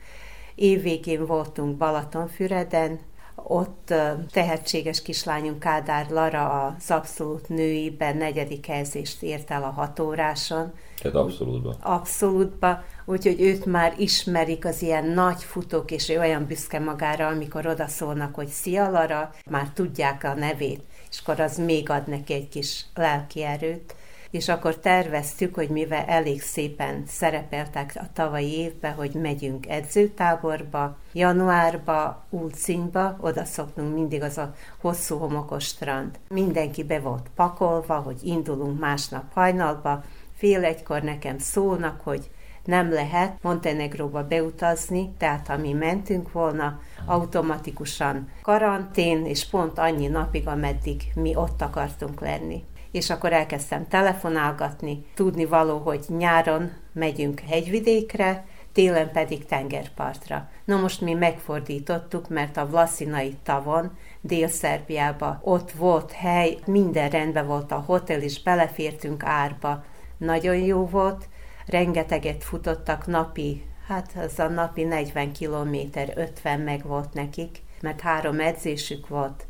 Évvégén 0.56 1.26
voltunk 1.26 1.78
Balatonfüreden, 1.78 3.00
ott 3.36 3.94
tehetséges 4.32 5.02
kislányunk 5.02 5.60
Kádár 5.60 6.10
Lara 6.10 6.76
az 6.78 6.92
abszolút 6.92 7.50
nőiben 7.50 8.18
negyedik 8.18 8.66
helyzést 8.66 9.24
ért 9.24 9.52
el 9.52 9.64
a 9.64 9.70
hatóráson. 9.70 10.74
Tehát 11.02 11.18
abszolútban. 11.18 11.76
Abszolútban, 11.82 12.84
úgyhogy 13.12 13.42
őt 13.42 13.66
már 13.66 13.94
ismerik 13.98 14.66
az 14.66 14.82
ilyen 14.82 15.06
nagy 15.06 15.44
futók, 15.44 15.92
és 15.92 16.10
ő 16.10 16.20
olyan 16.20 16.46
büszke 16.46 16.80
magára, 16.80 17.28
amikor 17.28 17.66
odaszólnak, 17.66 18.36
hogy 18.36 18.48
szia 18.48 18.90
Lara, 18.90 19.32
már 19.50 19.70
tudják 19.74 20.24
a 20.24 20.34
nevét, 20.34 20.82
és 21.10 21.20
akkor 21.20 21.40
az 21.40 21.58
még 21.58 21.90
ad 21.90 22.08
neki 22.08 22.34
egy 22.34 22.50
kis 22.50 22.86
lelki 22.96 23.44
erőt 23.44 23.96
és 24.32 24.50
akkor 24.50 24.76
terveztük, 24.76 25.56
hogy 25.56 25.70
mivel 25.70 26.06
elég 26.08 26.42
szépen 26.42 27.04
szerepeltek 27.08 27.92
a 27.96 28.06
tavalyi 28.14 28.52
évben, 28.58 28.94
hogy 28.94 29.12
megyünk 29.14 29.68
edzőtáborba, 29.68 30.98
januárba, 31.14 32.26
Ulcinyba, 32.30 33.18
oda 33.20 33.46
szoktunk 33.46 33.94
mindig 33.94 34.22
az 34.22 34.38
a 34.38 34.56
hosszú 34.78 35.18
homokos 35.18 35.66
strand. 35.66 36.20
Mindenki 36.30 36.84
be 36.84 37.00
volt 37.00 37.30
pakolva, 37.36 37.96
hogy 37.96 38.20
indulunk 38.24 38.80
másnap 38.80 39.34
hajnalba, 39.34 40.04
fél 40.38 40.64
egykor 40.64 41.02
nekem 41.02 41.38
szólnak, 41.38 42.02
hogy 42.02 42.30
nem 42.66 42.92
lehet 42.92 43.38
Montenegróba 43.42 44.28
beutazni, 44.28 45.14
tehát 45.18 45.48
ha 45.48 45.58
mi 45.58 45.74
mentünk 45.74 46.32
volna, 46.32 46.80
automatikusan 47.06 48.30
karantén, 48.42 49.26
és 49.26 49.50
pont 49.50 49.80
annyi 49.80 50.08
napig, 50.08 50.48
ameddig 50.48 51.04
mi 51.16 51.36
ott 51.36 51.62
akartunk 51.62 52.22
lenni 52.22 52.64
és 52.92 53.10
akkor 53.10 53.34
elkezdtem 53.34 53.88
telefonálgatni, 53.88 55.06
tudni 55.14 55.46
való, 55.46 55.78
hogy 55.78 56.06
nyáron 56.08 56.72
megyünk 56.94 57.40
hegyvidékre, 57.40 58.46
télen 58.74 59.12
pedig 59.12 59.46
tengerpartra. 59.46 60.50
Na 60.66 60.80
most 60.80 61.02
mi 61.02 61.14
megfordítottuk, 61.14 62.30
mert 62.30 62.58
a 62.58 62.68
Vlaszinai 62.68 63.38
tavon, 63.44 63.98
Dél-Szerbiába 64.22 65.40
ott 65.44 65.72
volt 65.72 66.12
hely, 66.12 66.58
minden 66.66 67.10
rendben 67.10 67.48
volt 67.48 67.72
a 67.72 67.84
hotel, 67.86 68.22
és 68.22 68.44
belefértünk 68.44 69.24
árba. 69.24 69.84
Nagyon 70.18 70.56
jó 70.56 70.86
volt, 70.86 71.30
rengeteget 71.66 72.44
futottak 72.44 73.08
napi, 73.08 73.66
hát 73.88 74.14
az 74.16 74.40
a 74.40 74.48
napi 74.48 74.84
40 74.84 75.32
kilométer, 75.32 76.14
50 76.16 76.60
meg 76.60 76.86
volt 76.86 77.14
nekik, 77.14 77.62
mert 77.82 78.02
három 78.02 78.40
edzésük 78.40 79.08
volt. 79.08 79.46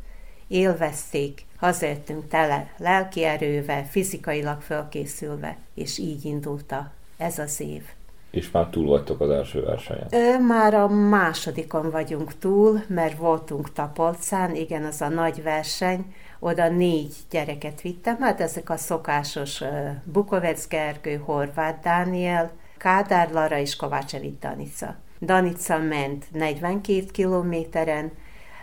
Élvezték, 0.48 1.44
hazajöttünk 1.56 2.28
tele 2.28 2.72
lelki 2.78 3.24
erővel, 3.24 3.84
fizikailag 3.84 4.60
fölkészülve, 4.60 5.56
és 5.74 5.98
így 5.98 6.24
indult 6.24 6.72
a, 6.72 6.90
ez 7.16 7.38
az 7.38 7.60
év. 7.60 7.82
És 8.30 8.50
már 8.50 8.66
túl 8.66 8.86
vagytok 8.86 9.20
az 9.20 9.30
első 9.30 9.62
versenyen? 9.62 10.06
Ö, 10.10 10.38
már 10.38 10.74
a 10.74 10.88
másodikon 10.88 11.90
vagyunk 11.90 12.38
túl, 12.38 12.82
mert 12.86 13.18
voltunk 13.18 13.72
Tapolcán, 13.72 14.54
igen, 14.54 14.84
az 14.84 15.00
a 15.00 15.08
nagy 15.08 15.42
verseny, 15.42 16.14
oda 16.44 16.68
négy 16.68 17.14
gyereket 17.30 17.80
vittem, 17.80 18.20
hát 18.20 18.40
ezek 18.40 18.70
a 18.70 18.76
szokásos 18.76 19.62
Bukovec 20.04 20.66
Gergő, 20.66 21.16
Horváth 21.16 21.82
Dániel, 21.82 22.50
Kádár 22.76 23.30
Lara 23.30 23.58
és 23.58 23.76
Kovácsevic 23.76 24.40
Danica. 24.40 24.96
Danica 25.20 25.78
ment 25.78 26.24
42 26.32 27.04
kilométeren, 27.12 28.12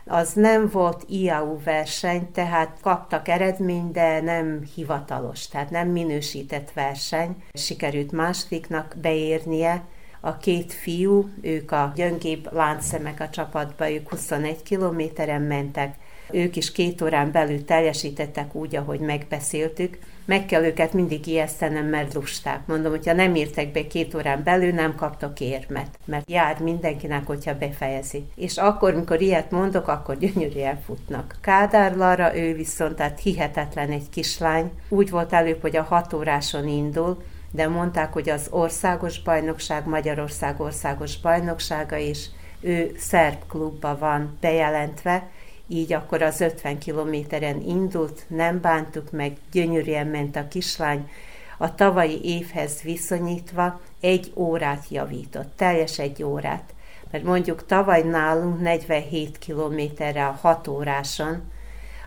az 0.05 0.33
nem 0.33 0.69
volt 0.71 1.05
IAU 1.07 1.59
verseny, 1.63 2.31
tehát 2.31 2.77
kaptak 2.81 3.27
eredményt, 3.27 3.91
de 3.91 4.21
nem 4.21 4.63
hivatalos, 4.75 5.47
tehát 5.47 5.69
nem 5.69 5.87
minősített 5.87 6.71
verseny. 6.71 7.43
Sikerült 7.53 8.11
másodiknak 8.11 8.95
beérnie, 9.01 9.83
a 10.19 10.37
két 10.37 10.73
fiú, 10.73 11.29
ők 11.41 11.71
a 11.71 11.91
gyöngébb 11.95 12.53
láncszemek 12.53 13.19
a 13.19 13.29
csapatba, 13.29 13.91
ők 13.91 14.09
21 14.09 14.63
kilométeren 14.63 15.41
mentek, 15.41 15.95
ők 16.31 16.55
is 16.55 16.71
két 16.71 17.01
órán 17.01 17.31
belül 17.31 17.65
teljesítettek 17.65 18.55
úgy, 18.55 18.75
ahogy 18.75 18.99
megbeszéltük. 18.99 19.97
Meg 20.25 20.45
kell 20.45 20.63
őket 20.63 20.93
mindig 20.93 21.27
ijesztenem, 21.27 21.85
mert 21.85 22.13
lusták. 22.13 22.59
Mondom, 22.65 22.91
hogyha 22.91 23.13
nem 23.13 23.35
írtek 23.35 23.71
be 23.71 23.87
két 23.87 24.13
órán 24.15 24.43
belül, 24.43 24.71
nem 24.71 24.95
kaptok 24.95 25.39
érmet, 25.39 25.99
mert 26.05 26.29
jár 26.29 26.59
mindenkinek, 26.59 27.25
hogyha 27.25 27.57
befejezi. 27.57 28.25
És 28.35 28.57
akkor, 28.57 28.93
amikor 28.93 29.21
ilyet 29.21 29.51
mondok, 29.51 29.87
akkor 29.87 30.17
gyönyörűen 30.17 30.79
futnak. 30.85 31.35
Kádár 31.41 31.95
Lara, 31.95 32.37
ő 32.37 32.53
viszont, 32.53 32.95
tehát 32.95 33.19
hihetetlen 33.19 33.91
egy 33.91 34.09
kislány. 34.09 34.71
Úgy 34.89 35.09
volt 35.09 35.33
előbb, 35.33 35.61
hogy 35.61 35.75
a 35.75 35.83
hat 35.83 36.13
óráson 36.13 36.67
indul, 36.67 37.23
de 37.51 37.67
mondták, 37.67 38.13
hogy 38.13 38.29
az 38.29 38.47
országos 38.49 39.21
bajnokság, 39.21 39.87
Magyarország 39.87 40.59
országos 40.61 41.19
bajnoksága 41.19 41.97
is, 41.97 42.29
ő 42.61 42.91
szerb 42.97 43.37
klubba 43.47 43.97
van 43.97 44.37
bejelentve, 44.41 45.29
így 45.69 45.93
akkor 45.93 46.21
az 46.21 46.41
50 46.41 46.77
kilométeren 46.77 47.61
indult, 47.61 48.23
nem 48.27 48.61
bántuk 48.61 49.11
meg, 49.11 49.37
gyönyörűen 49.51 50.07
ment 50.07 50.35
a 50.35 50.47
kislány, 50.47 51.09
a 51.57 51.75
tavalyi 51.75 52.19
évhez 52.23 52.81
viszonyítva 52.81 53.81
egy 54.01 54.31
órát 54.35 54.85
javított, 54.89 55.51
teljes 55.55 55.99
egy 55.99 56.23
órát. 56.23 56.73
Mert 57.11 57.23
mondjuk 57.23 57.65
tavaly 57.65 58.01
nálunk 58.01 58.61
47 58.61 59.37
kilométerre 59.37 60.25
a 60.25 60.37
6 60.41 60.67
óráson, 60.67 61.51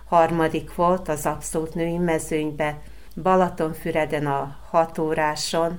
harmadik 0.08 0.74
volt 0.74 1.08
az 1.08 1.26
abszolút 1.26 1.74
női 1.74 1.98
mezőnybe, 1.98 2.78
Balatonfüreden 3.22 4.26
a 4.26 4.56
6 4.70 4.98
óráson, 4.98 5.78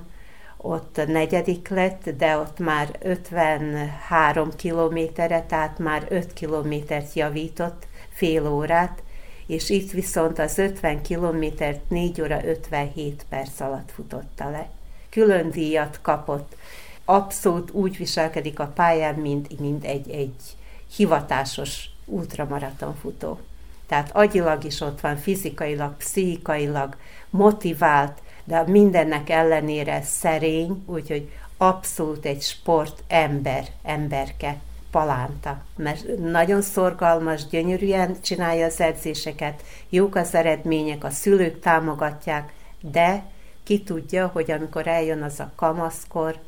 ott 0.66 1.00
negyedik 1.06 1.68
lett, 1.68 2.10
de 2.10 2.38
ott 2.38 2.58
már 2.58 2.96
53 3.02 4.50
kilométerre, 4.56 5.42
tehát 5.42 5.78
már 5.78 6.06
5 6.08 6.32
kilométert 6.32 7.14
javított, 7.14 7.86
fél 8.12 8.46
órát, 8.46 9.02
és 9.46 9.70
itt 9.70 9.90
viszont 9.90 10.38
az 10.38 10.58
50 10.58 11.02
kilométert 11.02 11.90
4 11.90 12.20
óra 12.20 12.44
57 12.44 13.24
perc 13.28 13.60
alatt 13.60 13.90
futotta 13.94 14.50
le. 14.50 14.68
Külön 15.10 15.50
díjat 15.50 15.98
kapott. 16.02 16.56
Abszolút 17.04 17.70
úgy 17.70 17.96
viselkedik 17.96 18.58
a 18.58 18.72
pályán, 18.74 19.14
mint, 19.14 19.60
mint 19.60 19.84
egy, 19.84 20.10
egy 20.10 20.56
hivatásos 20.96 21.90
ultramaratonfutó. 22.04 23.38
Tehát 23.86 24.16
agyilag 24.16 24.64
is 24.64 24.80
ott 24.80 25.00
van, 25.00 25.16
fizikailag, 25.16 25.96
pszichikailag 25.96 26.96
motivált, 27.30 28.22
de 28.44 28.64
mindennek 28.66 29.30
ellenére 29.30 30.02
szerény, 30.02 30.82
úgyhogy 30.86 31.30
abszolút 31.56 32.24
egy 32.24 32.42
sport 32.42 33.02
ember, 33.08 33.64
emberke, 33.82 34.56
palánta, 34.90 35.62
mert 35.76 36.18
nagyon 36.18 36.62
szorgalmas, 36.62 37.46
gyönyörűen 37.46 38.16
csinálja 38.22 38.66
az 38.66 38.80
edzéseket, 38.80 39.62
jók 39.88 40.14
az 40.14 40.34
eredmények, 40.34 41.04
a 41.04 41.10
szülők 41.10 41.60
támogatják, 41.60 42.52
de 42.80 43.24
ki 43.62 43.82
tudja, 43.82 44.26
hogy 44.26 44.50
amikor 44.50 44.86
eljön 44.86 45.22
az 45.22 45.40
a 45.40 45.52
kamaszkor, 45.56 46.38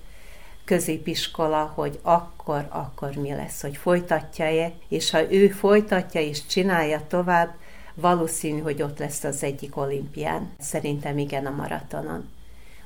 középiskola, 0.64 1.72
hogy 1.74 1.98
akkor, 2.02 2.66
akkor 2.68 3.14
mi 3.14 3.34
lesz, 3.34 3.62
hogy 3.62 3.76
folytatja-e, 3.76 4.72
és 4.88 5.10
ha 5.10 5.32
ő 5.32 5.48
folytatja 5.48 6.20
és 6.20 6.46
csinálja 6.46 7.00
tovább, 7.08 7.54
valószínű, 7.96 8.60
hogy 8.60 8.82
ott 8.82 8.98
lesz 8.98 9.24
az 9.24 9.42
egyik 9.42 9.76
olimpián. 9.76 10.50
Szerintem 10.58 11.18
igen 11.18 11.46
a 11.46 11.50
maratonon. 11.50 12.28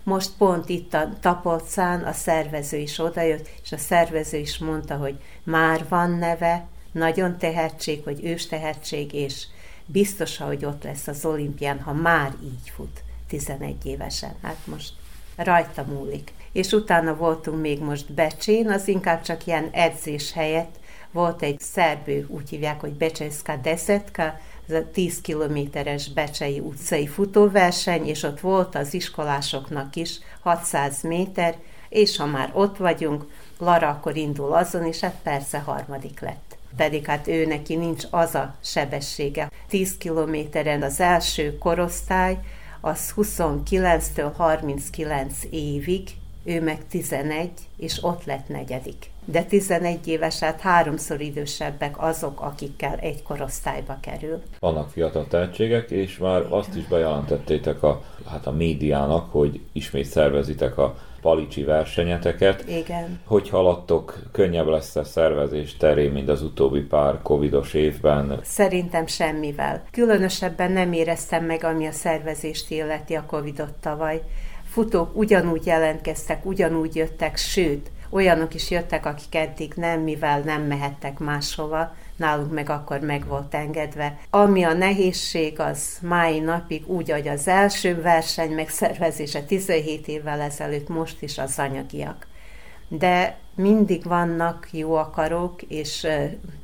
Most 0.03 0.31
pont 0.39 0.69
itt 0.69 0.95
a 0.95 1.09
Tapolcán 1.21 2.03
a 2.03 2.13
szervező 2.13 2.77
is 2.77 2.99
odajött, 2.99 3.49
és 3.63 3.73
a 3.73 3.79
szervező 3.79 4.39
is 4.39 4.59
mondta, 4.59 4.97
hogy 4.97 5.21
már 5.43 5.85
van 5.89 6.11
neve, 6.11 6.67
nagyon 6.93 7.39
tehetség, 7.39 8.05
hogy 8.05 8.25
ős 8.25 8.47
tehetség, 8.47 9.13
és 9.13 9.47
biztos, 9.87 10.37
hogy 10.37 10.65
ott 10.65 10.83
lesz 10.83 11.07
az 11.07 11.25
olimpián, 11.25 11.81
ha 11.81 11.93
már 11.93 12.33
így 12.43 12.71
fut, 12.75 13.03
11 13.29 13.87
évesen. 13.87 14.35
Hát 14.43 14.57
most 14.65 14.93
rajta 15.37 15.83
múlik. 15.83 16.33
És 16.53 16.73
utána 16.73 17.17
voltunk 17.17 17.61
még 17.61 17.81
most 17.81 18.13
Becsén, 18.13 18.71
az 18.71 18.89
inkább 18.89 19.23
csak 19.23 19.47
ilyen 19.47 19.69
edzés 19.73 20.33
helyett, 20.33 20.79
volt 21.11 21.43
egy 21.43 21.61
szerbő, 21.61 22.27
úgy 22.29 22.49
hívják, 22.49 22.81
hogy 22.81 22.93
Becsejszka 22.93 23.57
Desetka, 23.57 24.41
ez 24.71 24.83
a 24.83 24.91
10 24.93 25.21
kilométeres 25.21 26.09
Becsei 26.09 26.59
utcai 26.59 27.07
futóverseny, 27.07 28.07
és 28.07 28.23
ott 28.23 28.41
volt 28.41 28.75
az 28.75 28.95
iskolásoknak 28.95 29.97
is 29.97 30.19
600 30.41 31.03
méter, 31.03 31.57
és 31.89 32.17
ha 32.17 32.27
már 32.27 32.51
ott 32.53 32.77
vagyunk, 32.77 33.25
Lara 33.59 33.89
akkor 33.89 34.17
indul 34.17 34.53
azon, 34.53 34.87
és 34.87 35.01
hát 35.01 35.21
persze 35.23 35.59
harmadik 35.59 36.21
lett. 36.21 36.57
Pedig 36.77 37.07
hát 37.07 37.29
ő 37.29 37.47
neki 37.47 37.77
nincs 37.77 38.05
az 38.11 38.35
a 38.35 38.55
sebessége. 38.61 39.51
10 39.69 39.97
kilométeren 39.97 40.83
az 40.83 41.01
első 41.01 41.59
korosztály, 41.59 42.39
az 42.81 43.13
29-től 43.17 44.33
39 44.37 45.35
évig 45.51 46.09
ő 46.45 46.63
meg 46.63 46.87
11, 46.89 47.51
és 47.77 48.05
ott 48.05 48.25
lett 48.25 48.49
negyedik. 48.49 49.10
De 49.25 49.43
11 49.43 50.09
éves, 50.09 50.39
hát 50.39 50.61
háromszor 50.61 51.21
idősebbek 51.21 52.03
azok, 52.03 52.41
akikkel 52.41 52.97
egy 52.97 53.23
korosztályba 53.23 53.97
kerül. 54.01 54.43
Vannak 54.59 54.91
fiatal 54.91 55.27
tehetségek, 55.27 55.91
és 55.91 56.19
már 56.19 56.47
azt 56.49 56.77
is 56.77 56.87
bejelentettétek 56.87 57.83
a, 57.83 58.03
hát 58.27 58.47
a 58.47 58.53
médiának, 58.53 59.33
hogy 59.33 59.61
ismét 59.73 60.05
szervezitek 60.05 60.79
a 60.79 60.97
palicsi 61.21 61.63
versenyeteket. 61.65 62.65
Igen. 62.69 63.21
Hogy 63.25 63.49
haladtok, 63.49 64.19
könnyebb 64.33 64.67
lesz 64.67 64.97
a 64.97 65.05
szervezés 65.05 65.77
terén, 65.77 66.13
mint 66.13 66.29
az 66.29 66.43
utóbbi 66.43 66.81
pár 66.81 67.19
covidos 67.23 67.75
évben? 67.75 68.41
Szerintem 68.43 69.07
semmivel. 69.07 69.83
Különösebben 69.91 70.73
nem 70.73 70.93
éreztem 70.93 71.45
meg, 71.45 71.65
ami 71.65 71.87
a 71.87 71.93
szervezést 71.93 72.71
illeti 72.71 73.15
a 73.15 73.25
covidot 73.27 73.73
tavaly. 73.81 74.23
Futók 74.65 75.17
ugyanúgy 75.17 75.67
jelentkeztek, 75.67 76.47
ugyanúgy 76.47 76.97
jöttek, 76.97 77.37
sőt, 77.37 77.91
olyanok 78.11 78.55
is 78.55 78.71
jöttek, 78.71 79.07
akik 79.07 79.35
eddig 79.35 79.73
nem, 79.77 80.01
mivel 80.01 80.41
nem 80.41 80.63
mehettek 80.63 81.19
máshova, 81.19 81.95
nálunk 82.17 82.53
meg 82.53 82.71
akkor 82.71 83.01
meg 83.01 83.27
volt 83.27 83.55
engedve. 83.55 84.19
Ami 84.31 84.63
a 84.63 84.73
nehézség, 84.73 85.61
az 85.61 85.99
mai 86.03 86.39
napig 86.39 86.89
úgy, 86.89 87.11
hogy 87.11 87.29
az 87.29 87.49
első 87.49 88.01
verseny 88.01 88.53
megszervezése 88.53 89.43
17 89.43 90.09
évvel 90.09 90.41
ezelőtt, 90.41 90.89
most 90.89 91.23
is 91.23 91.39
az 91.39 91.59
anyagiak. 91.59 92.27
De 92.89 93.39
mindig 93.55 94.05
vannak 94.05 94.69
jó 94.73 94.95
akarók, 94.95 95.63
és 95.63 96.07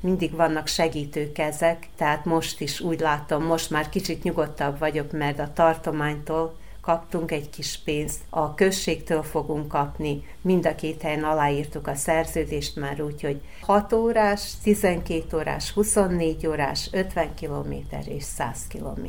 mindig 0.00 0.34
vannak 0.36 0.66
segítőkezek, 0.66 1.88
tehát 1.96 2.24
most 2.24 2.60
is 2.60 2.80
úgy 2.80 3.00
látom, 3.00 3.44
most 3.44 3.70
már 3.70 3.88
kicsit 3.88 4.22
nyugodtabb 4.22 4.78
vagyok, 4.78 5.12
mert 5.12 5.38
a 5.38 5.52
tartománytól 5.54 6.56
kaptunk 6.86 7.30
egy 7.30 7.50
kis 7.50 7.80
pénzt, 7.84 8.20
a 8.30 8.54
községtől 8.54 9.22
fogunk 9.22 9.68
kapni, 9.68 10.26
mind 10.40 10.66
a 10.66 10.74
két 10.74 11.02
helyen 11.02 11.24
aláírtuk 11.24 11.86
a 11.86 11.94
szerződést 11.94 12.76
már 12.76 13.02
úgy, 13.02 13.20
hogy 13.20 13.40
6 13.60 13.92
órás, 13.92 14.52
12 14.62 15.36
órás, 15.36 15.70
24 15.70 16.46
órás, 16.46 16.88
50 16.92 17.34
km 17.40 17.72
és 18.08 18.22
100 18.22 18.66
km. 18.68 19.06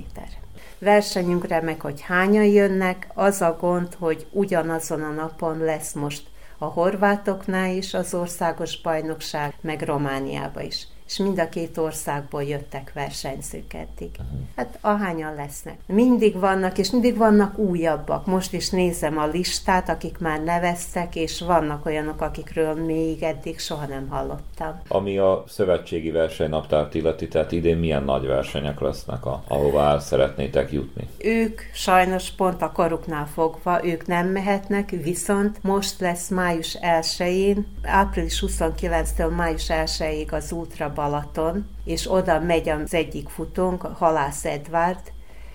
Versenyünkre 0.80 1.62
meg, 1.62 1.82
hogy 1.82 2.02
hányan 2.02 2.46
jönnek, 2.46 3.08
az 3.14 3.42
a 3.42 3.58
gond, 3.60 3.94
hogy 4.00 4.28
ugyanazon 4.32 5.02
a 5.02 5.12
napon 5.12 5.58
lesz 5.58 5.94
most 5.94 6.28
a 6.58 6.66
horvátoknál 6.66 7.76
is 7.76 7.94
az 7.94 8.14
országos 8.14 8.82
bajnokság, 8.82 9.54
meg 9.62 9.82
Romániába 9.82 10.62
is 10.62 10.88
és 11.08 11.18
mind 11.18 11.40
a 11.40 11.50
két 11.50 11.78
országból 11.78 12.44
jöttek 12.44 12.92
versenyzők 12.94 13.74
eddig. 13.74 14.10
Hát 14.56 14.78
ahányan 14.82 15.36
lesznek. 15.36 15.78
Mindig 15.86 16.40
vannak, 16.40 16.78
és 16.78 16.92
mindig 16.92 17.18
vannak 17.18 17.58
újabbak. 17.58 18.26
Most 18.26 18.54
is 18.54 18.70
nézem 18.70 19.18
a 19.18 19.28
listát, 19.28 19.90
akik 19.90 20.18
már 20.18 20.44
neveztek, 20.44 21.16
és 21.16 21.42
vannak 21.42 21.86
olyanok, 21.86 22.22
akikről 22.22 22.74
még 22.86 23.24
eddig 23.24 23.60
soha 23.60 23.86
nem 23.86 24.08
hallottam. 24.08 24.82
Ami 24.88 25.18
a 25.18 25.44
szövetségi 25.48 26.12
versenynaptárt 26.12 26.96
illeti, 26.96 27.28
tehát 27.28 27.52
idén 27.52 27.78
milyen 27.78 28.04
nagy 28.04 28.26
versenyek 28.26 28.80
lesznek, 28.80 29.26
a, 29.26 29.44
ahová 29.48 29.92
el 29.92 30.00
szeretnétek 30.00 30.72
jutni? 30.72 31.08
Ők 31.18 31.62
sajnos 31.74 32.32
pont 32.32 32.62
a 32.62 32.72
koruknál 32.72 33.28
fogva, 33.28 33.86
ők 33.86 34.08
nem 34.08 34.28
mehetnek, 34.28 34.90
viszont 34.90 35.64
most 35.64 36.00
lesz 36.00 36.30
május 36.30 36.78
1-én, 36.82 37.68
április 37.84 38.44
29-től 38.48 39.36
május 39.36 39.66
1-ig 39.68 40.32
az 40.32 40.52
Ultra 40.52 40.92
Balaton, 40.98 41.68
és 41.86 42.12
oda 42.12 42.40
megy 42.40 42.70
az 42.70 42.94
egyik 42.94 43.30
futónk, 43.30 43.82
Halász 43.82 44.46
Edvard, 44.46 45.12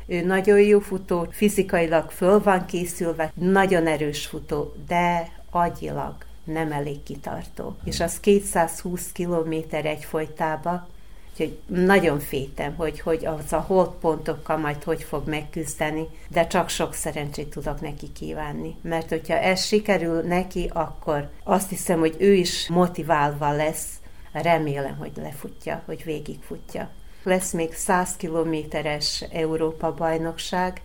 ő 0.06 0.24
nagyon 0.24 0.60
jó 0.60 0.80
futó, 0.80 1.26
fizikailag 1.30 2.10
föl 2.10 2.42
van 2.42 2.66
készülve, 2.66 3.32
nagyon 3.34 3.86
erős 3.86 4.26
futó, 4.26 4.72
de 4.86 5.28
agyilag 5.50 6.14
nem 6.44 6.72
elég 6.72 7.02
kitartó. 7.02 7.76
És 7.84 8.00
az 8.00 8.20
220 8.20 9.12
km 9.12 9.54
egyfolytába, 9.70 10.88
úgyhogy 11.30 11.58
nagyon 11.66 12.18
fétem, 12.18 12.74
hogy, 12.74 13.00
hogy 13.00 13.26
az 13.26 13.52
a 13.52 13.60
holdpontokkal 13.60 14.56
majd 14.56 14.82
hogy 14.82 15.02
fog 15.02 15.28
megküzdeni, 15.28 16.06
de 16.28 16.46
csak 16.46 16.68
sok 16.68 16.94
szerencsét 16.94 17.50
tudok 17.50 17.80
neki 17.80 18.12
kívánni. 18.12 18.76
Mert 18.82 19.08
hogyha 19.08 19.38
ez 19.38 19.64
sikerül 19.64 20.20
neki, 20.20 20.70
akkor 20.72 21.28
azt 21.44 21.68
hiszem, 21.68 21.98
hogy 21.98 22.16
ő 22.18 22.32
is 22.32 22.68
motiválva 22.68 23.52
lesz, 23.52 24.00
remélem, 24.32 24.96
hogy 24.96 25.12
lefutja, 25.16 25.82
hogy 25.84 26.04
végigfutja. 26.04 26.88
Lesz 27.22 27.52
még 27.52 27.74
100 27.74 28.16
kilométeres 28.16 29.24
Európa 29.32 29.94
bajnokság, 29.94 30.80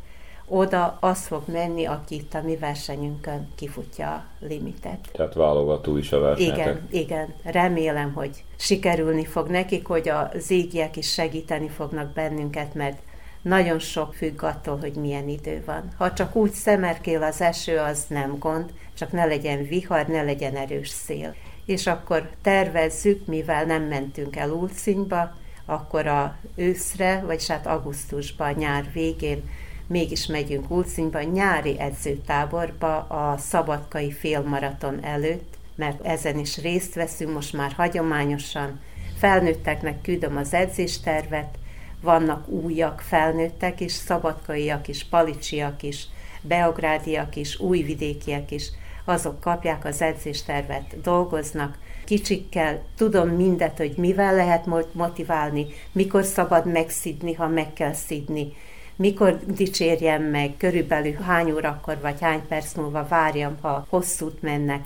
oda 0.47 0.97
az 0.99 1.25
fog 1.25 1.41
menni, 1.45 1.85
aki 1.85 2.15
itt 2.15 2.33
a 2.33 2.41
mi 2.41 2.55
versenyünkön 2.55 3.47
kifutja 3.55 4.07
a 4.07 4.25
limitet. 4.39 5.09
Tehát 5.11 5.33
válogató 5.33 5.97
is 5.97 6.11
a 6.11 6.19
versenyek. 6.19 6.57
Igen, 6.57 6.87
igen. 6.91 7.33
Remélem, 7.43 8.13
hogy 8.13 8.43
sikerülni 8.55 9.25
fog 9.25 9.47
nekik, 9.47 9.85
hogy 9.85 10.09
a 10.09 10.31
égiek 10.47 10.97
is 10.97 11.13
segíteni 11.13 11.67
fognak 11.67 12.13
bennünket, 12.13 12.73
mert 12.73 12.97
nagyon 13.41 13.79
sok 13.79 14.13
függ 14.13 14.43
attól, 14.43 14.77
hogy 14.77 14.93
milyen 14.93 15.27
idő 15.29 15.63
van. 15.65 15.89
Ha 15.97 16.13
csak 16.13 16.35
úgy 16.35 16.51
szemerkél 16.51 17.23
az 17.23 17.41
eső, 17.41 17.77
az 17.77 18.05
nem 18.07 18.37
gond, 18.39 18.73
csak 18.93 19.11
ne 19.11 19.25
legyen 19.25 19.67
vihar, 19.67 20.07
ne 20.07 20.23
legyen 20.23 20.55
erős 20.55 20.89
szél 20.89 21.35
és 21.67 21.87
akkor 21.87 22.29
tervezzük, 22.41 23.25
mivel 23.25 23.65
nem 23.65 23.83
mentünk 23.83 24.35
el 24.35 24.49
Ulcinyba, 24.49 25.35
akkor 25.65 26.07
a 26.07 26.35
őszre, 26.55 27.23
vagy 27.25 27.47
hát 27.47 27.67
augusztusban, 27.67 28.53
nyár 28.53 28.89
végén 28.93 29.49
mégis 29.87 30.25
megyünk 30.25 30.71
Ulcinyba, 30.71 31.21
nyári 31.21 31.79
edzőtáborba 31.79 32.97
a 32.97 33.37
szabadkai 33.37 34.11
félmaraton 34.11 35.03
előtt, 35.03 35.57
mert 35.75 36.05
ezen 36.05 36.39
is 36.39 36.57
részt 36.57 36.93
veszünk, 36.93 37.33
most 37.33 37.53
már 37.53 37.71
hagyományosan. 37.71 38.79
Felnőtteknek 39.17 40.01
küldöm 40.01 40.37
az 40.37 40.53
edzéstervet, 40.53 41.57
vannak 42.01 42.47
újak, 42.47 43.01
felnőttek 43.01 43.79
is, 43.79 43.91
szabadkaiak 43.91 44.87
is, 44.87 45.03
palicsiak 45.03 45.83
is, 45.83 46.07
beográdiak 46.41 47.35
is, 47.35 47.59
újvidékiek 47.59 48.51
is, 48.51 48.71
azok 49.07 49.39
kapják 49.39 49.85
az 49.85 50.01
edzéstervet, 50.01 51.01
dolgoznak, 51.01 51.77
kicsikkel, 52.05 52.83
tudom 52.95 53.29
mindet, 53.29 53.77
hogy 53.77 53.93
mivel 53.97 54.35
lehet 54.35 54.65
motiválni, 54.91 55.65
mikor 55.91 56.23
szabad 56.23 56.71
megszidni, 56.71 57.33
ha 57.33 57.47
meg 57.47 57.73
kell 57.73 57.93
szidni, 57.93 58.53
mikor 58.95 59.39
dicsérjem 59.45 60.23
meg, 60.23 60.53
körülbelül 60.57 61.13
hány 61.13 61.51
órakor 61.51 61.99
vagy 62.01 62.21
hány 62.21 62.47
perc 62.47 62.73
múlva 62.73 63.07
várjam, 63.07 63.57
ha 63.61 63.85
hosszút 63.89 64.41
mennek, 64.41 64.85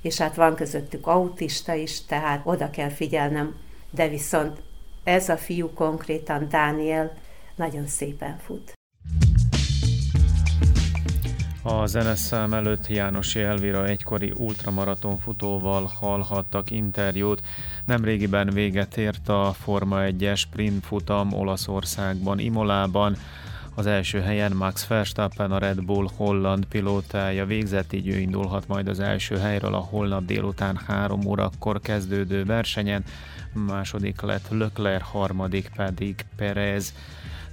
és 0.00 0.18
hát 0.18 0.34
van 0.34 0.54
közöttük 0.54 1.06
autista 1.06 1.74
is, 1.74 2.04
tehát 2.04 2.40
oda 2.44 2.70
kell 2.70 2.90
figyelnem, 2.90 3.54
de 3.90 4.08
viszont 4.08 4.60
ez 5.04 5.28
a 5.28 5.36
fiú 5.36 5.70
konkrétan, 5.72 6.48
Dániel, 6.48 7.14
nagyon 7.56 7.86
szépen 7.86 8.38
fut. 8.44 8.75
A 11.68 11.86
zeneszám 11.86 12.52
előtt 12.52 12.88
János 12.88 13.34
Elvira 13.34 13.86
egykori 13.86 14.32
ultramaraton 14.36 15.18
futóval 15.18 15.90
hallhattak 16.00 16.70
interjút. 16.70 17.42
Nemrégiben 17.84 18.50
véget 18.50 18.96
ért 18.96 19.28
a 19.28 19.54
Forma 19.62 19.96
1-es 20.00 20.36
sprint 20.36 20.86
futam 20.86 21.32
Olaszországban, 21.32 22.38
Imolában. 22.38 23.16
Az 23.74 23.86
első 23.86 24.20
helyen 24.20 24.52
Max 24.52 24.86
Verstappen, 24.86 25.52
a 25.52 25.58
Red 25.58 25.84
Bull 25.84 26.08
holland 26.16 26.64
pilótája 26.64 27.46
végzett, 27.46 27.92
így 27.92 28.08
ő 28.08 28.18
indulhat 28.18 28.68
majd 28.68 28.88
az 28.88 29.00
első 29.00 29.36
helyről 29.36 29.74
a 29.74 29.86
holnap 29.90 30.24
délután 30.24 30.76
3 30.86 31.26
órakor 31.26 31.80
kezdődő 31.80 32.44
versenyen. 32.44 33.04
Második 33.52 34.20
lett 34.20 34.48
Leclerc, 34.50 35.04
harmadik 35.10 35.70
pedig 35.76 36.24
Perez. 36.36 36.94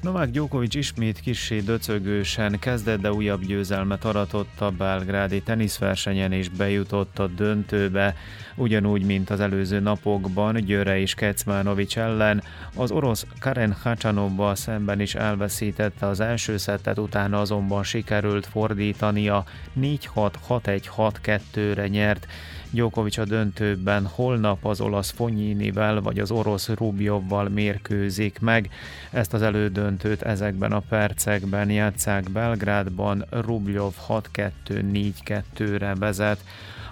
Novák 0.03 0.29
Djokovic 0.29 0.75
ismét 0.75 1.19
kissé 1.19 1.59
döcögősen 1.59 2.59
kezdett, 2.59 3.01
de 3.01 3.11
újabb 3.11 3.45
győzelmet 3.45 4.05
aratott 4.05 4.61
a 4.61 4.71
belgrádi 4.71 5.41
teniszversenyen 5.41 6.31
és 6.31 6.49
bejutott 6.49 7.19
a 7.19 7.27
döntőbe, 7.27 8.15
ugyanúgy, 8.55 9.05
mint 9.05 9.29
az 9.29 9.39
előző 9.39 9.79
napokban 9.79 10.55
Győre 10.55 10.99
és 10.99 11.13
Kecmánovics 11.13 11.97
ellen. 11.97 12.43
Az 12.75 12.91
orosz 12.91 13.25
Karen 13.39 13.75
Hachanovba 13.83 14.55
szemben 14.55 14.99
is 14.99 15.15
elveszítette 15.15 16.07
az 16.07 16.19
első 16.19 16.57
szettet, 16.57 16.99
utána 16.99 17.39
azonban 17.39 17.83
sikerült 17.83 18.45
fordítania 18.45 19.43
4-6-6-1-6-2-re 19.79 21.87
nyert. 21.87 22.27
Djokovic 22.71 23.17
a 23.17 23.25
döntőben 23.25 24.05
holnap 24.05 24.65
az 24.65 24.81
olasz 24.81 25.11
Fonyinivel 25.11 26.01
vagy 26.01 26.19
az 26.19 26.31
orosz 26.31 26.69
Rubjovval 26.69 27.49
mérkőzik 27.49 28.39
meg. 28.39 28.69
Ezt 29.11 29.33
az 29.33 29.41
elődöntőt 29.41 29.92
ezekben 30.21 30.71
a 30.71 30.79
percekben 30.89 31.69
játszák 31.69 32.29
Belgrádban, 32.31 33.25
Rubjov 33.29 33.93
6-2-4-2-re 34.07 35.95
vezet. 35.95 36.43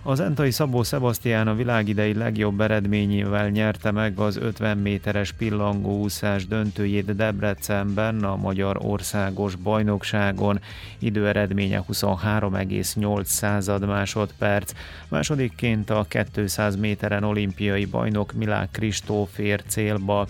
Az 0.04 0.20
Entai 0.20 0.52
Szabó 0.52 0.84
Sebastián 0.84 1.48
a 1.48 1.56
világidei 1.56 2.14
legjobb 2.14 2.62
eredményével 2.62 3.50
nyerte 3.50 3.92
meg 3.92 4.20
az 4.20 4.38
50 4.38 4.78
méteres 4.78 5.32
pillangóúszás 5.32 6.48
döntőjét 6.48 7.16
Debrecenben 7.16 8.24
a 8.24 8.36
Magyar 8.36 8.78
Országos 8.82 9.56
Bajnokságon. 9.56 10.60
Időeredménye 11.00 11.84
23,8 11.92 13.24
század 13.24 13.86
másodperc. 13.86 14.72
Másodikként 15.08 15.90
a 15.90 16.06
200 16.34 16.76
méteren 16.76 17.24
olimpiai 17.24 17.86
bajnok 17.86 18.34
Milák 18.34 18.72
Kristóf 18.72 19.38
ér 19.38 19.64
célba. 19.68 20.28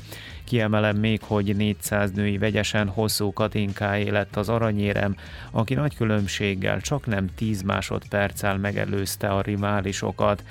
Kiemelem 0.51 0.97
még, 0.97 1.21
hogy 1.23 1.55
400 1.55 2.11
női 2.11 2.37
vegyesen 2.37 2.87
hosszú 2.87 3.33
Katinkáé 3.33 4.09
lett 4.09 4.35
az 4.35 4.49
aranyérem, 4.49 5.15
aki 5.51 5.73
nagy 5.73 5.95
különbséggel 5.95 6.81
csak 6.81 7.05
nem 7.05 7.29
10 7.35 7.61
másodperccel 7.61 8.57
megelőzte 8.57 9.27
a 9.27 9.41
riválisokat. 9.41 10.43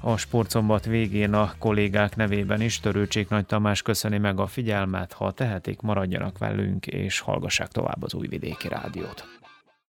A 0.00 0.16
sportszombat 0.16 0.84
végén 0.84 1.32
a 1.32 1.52
kollégák 1.58 2.16
nevében 2.16 2.60
is 2.60 2.80
Törőcsék 2.80 3.28
Nagy 3.28 3.46
Tamás 3.46 3.82
köszöni 3.82 4.18
meg 4.18 4.40
a 4.40 4.46
figyelmet, 4.46 5.12
ha 5.12 5.30
tehetik, 5.30 5.80
maradjanak 5.80 6.38
velünk 6.38 6.86
és 6.86 7.20
hallgassák 7.20 7.68
tovább 7.68 8.02
az 8.02 8.14
Újvidéki 8.14 8.68
Rádiót. 8.68 9.37